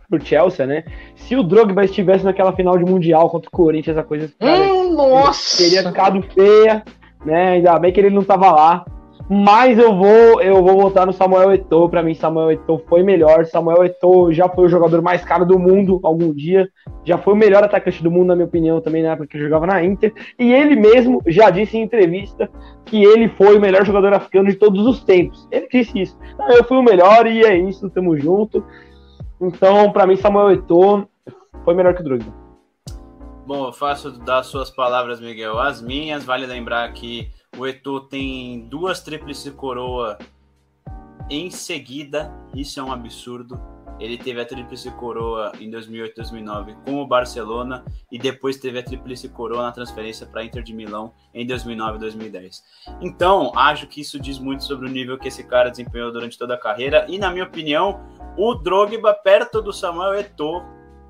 [0.09, 0.83] pro Chelsea, né?
[1.15, 5.57] Se o Drogba estivesse naquela final de Mundial contra o Corinthians, a coisa hum, nossa.
[5.57, 6.83] teria ficado feia,
[7.25, 7.51] né?
[7.51, 8.85] Ainda bem que ele não tava lá.
[9.27, 11.89] Mas eu vou, eu vou votar no Samuel Eto'o.
[11.89, 13.45] Para mim, Samuel Eto'o foi melhor.
[13.45, 16.69] Samuel Eto'o já foi o jogador mais caro do mundo algum dia.
[17.03, 19.65] Já foi o melhor atacante do mundo, na minha opinião, também na época que jogava
[19.65, 20.13] na Inter.
[20.37, 22.49] E ele mesmo já disse em entrevista
[22.85, 25.47] que ele foi o melhor jogador africano de todos os tempos.
[25.51, 26.19] Ele disse isso.
[26.39, 28.63] Ah, eu fui o melhor e é isso, tamo junto.
[29.41, 31.07] Então, para mim, Samuel Eto'o
[31.63, 32.31] foi melhor que o Drogba.
[33.47, 36.23] Bom, eu faço das suas palavras, Miguel, as minhas.
[36.23, 40.17] Vale lembrar que o Eto'o tem duas tríplice coroa
[41.29, 42.31] em seguida.
[42.53, 43.59] Isso é um absurdo.
[43.97, 48.83] Ele teve a tríplice coroa em 2008 2009 com o Barcelona e depois teve a
[48.83, 52.63] tríplice coroa na transferência para Inter de Milão em 2009 e 2010.
[53.01, 56.55] Então, acho que isso diz muito sobre o nível que esse cara desempenhou durante toda
[56.55, 58.01] a carreira e na minha opinião,
[58.37, 60.61] o Drogba perto do Samuel Eto'o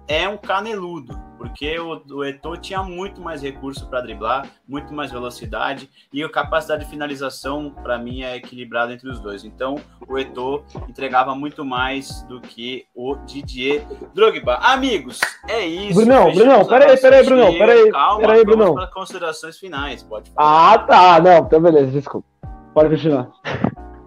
[0.08, 5.12] é um caneludo, porque o, o Eto'o tinha muito mais recurso para driblar, muito mais
[5.12, 9.46] velocidade e a capacidade de finalização para mim é equilibrada entre os dois.
[9.46, 9.76] Então
[10.08, 13.86] o Eto'o entregava muito mais do que o Didier
[14.16, 14.56] Drogba.
[14.56, 16.00] Amigos, é isso.
[16.00, 18.74] Brunão, Brunão, peraí, peraí, Brunão, peraí, calma, peraí, Brunão.
[18.74, 20.74] para considerações finais, pode falar.
[20.74, 22.28] Ah, tá, não, então beleza, desculpa.
[22.74, 23.30] Pode continuar.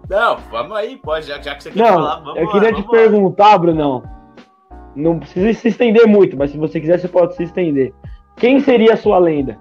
[0.09, 2.75] Não, vamos aí, pode, já, já que você quer não, falar, vamos Eu queria lá,
[2.75, 4.18] te perguntar, Brunão
[4.99, 7.93] não precisa se estender muito, mas se você quiser, você pode se estender.
[8.37, 9.59] Quem seria a sua lenda?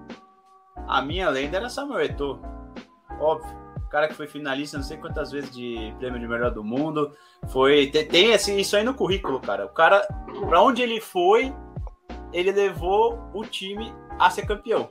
[0.87, 2.41] A minha lenda era Samuel Eto'o.
[3.21, 3.57] Óbvio.
[3.77, 7.11] O cara que foi finalista não sei quantas vezes de prêmio de melhor do mundo.
[7.49, 7.87] Foi.
[7.87, 9.65] Tem, tem assim, isso aí no currículo, cara.
[9.65, 10.07] O cara,
[10.47, 11.55] pra onde ele foi,
[12.33, 14.91] ele levou o time a ser campeão.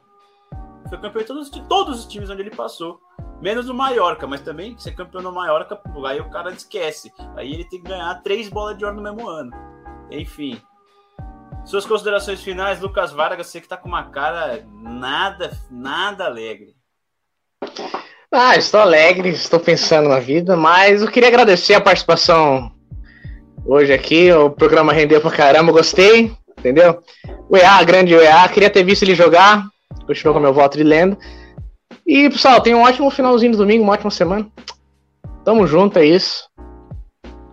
[0.90, 3.00] Foi campeão de todos, todos os times onde ele passou.
[3.42, 7.14] Menos o Mallorca, mas também ser campeão no Mallorca, aí o cara esquece.
[7.36, 9.52] Aí ele tem que ganhar três bolas de ouro no mesmo ano.
[10.12, 10.62] Enfim.
[11.66, 16.76] Suas considerações finais, Lucas Vargas, você que tá com uma cara nada, nada alegre.
[18.32, 22.72] Ah, estou alegre, estou pensando na vida, mas eu queria agradecer a participação
[23.66, 24.32] hoje aqui.
[24.32, 27.02] O programa rendeu pra caramba, gostei, entendeu?
[27.50, 29.68] O EA, grande EA, queria ter visto ele jogar,
[30.06, 31.18] continuou com meu voto de lenda.
[32.06, 34.48] E, pessoal, tenha um ótimo finalzinho de domingo, uma ótima semana.
[35.44, 36.48] Tamo junto, é isso.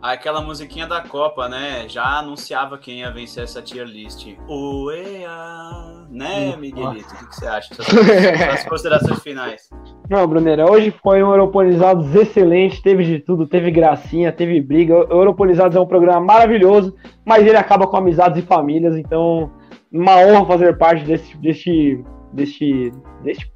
[0.05, 1.88] Aquela musiquinha da Copa, né?
[1.88, 4.36] Já anunciava quem ia vencer essa tier list.
[4.46, 6.07] Oea!
[6.11, 7.14] Né, Miguelito?
[7.14, 7.72] O que, você acha?
[7.82, 9.70] Suas considerações finais.
[10.11, 14.92] Não, Bruneira, hoje foi um Europonizados excelente, teve de tudo, teve gracinha, teve briga.
[14.92, 16.94] Europonizados é um programa maravilhoso,
[17.24, 19.50] mas ele acaba com amizades e famílias, então
[19.90, 22.92] uma honra fazer parte desse, deste, deste,
[23.22, 23.50] deste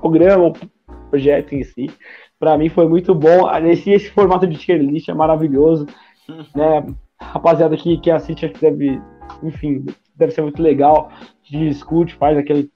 [0.00, 0.52] programa,
[1.10, 1.86] projeto em si.
[2.44, 3.50] Para mim foi muito bom.
[3.64, 5.86] Esse, esse formato de tier list é maravilhoso.
[6.54, 6.84] né?
[7.18, 9.00] Rapaziada que, que assiste, acho que deve,
[9.42, 11.10] enfim, deve ser muito legal.
[11.42, 12.70] Discute, faz aquele.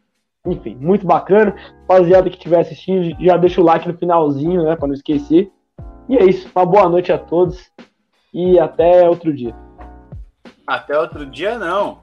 [0.47, 1.55] Enfim, muito bacana.
[1.81, 4.75] Rapaziada que estiver assistindo, já deixa o like no finalzinho, né?
[4.75, 5.53] Para não esquecer.
[6.09, 6.51] E é isso.
[6.57, 7.71] Uma boa noite a todos.
[8.33, 9.55] E até outro dia.
[10.67, 11.99] Até outro dia, não.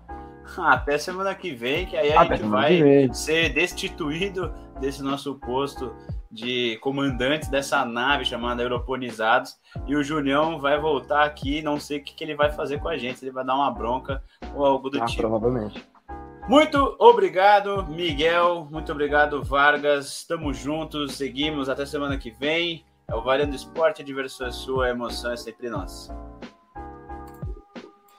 [0.60, 5.92] Até semana que vem, que aí a Até gente vai ser destituído desse nosso posto
[6.36, 9.58] de comandantes dessa nave chamada Europonizados.
[9.88, 12.90] E o Julião vai voltar aqui, não sei o que, que ele vai fazer com
[12.90, 14.22] a gente, ele vai dar uma bronca
[14.54, 15.22] ou algo do ah, tipo.
[15.22, 15.84] Provavelmente.
[16.48, 18.68] Muito obrigado, Miguel.
[18.70, 20.18] Muito obrigado, Vargas.
[20.18, 22.86] Estamos juntos, seguimos até semana que vem.
[23.08, 26.16] É o Valendo Esporte, a diversão é sua, a emoção é sempre nossa.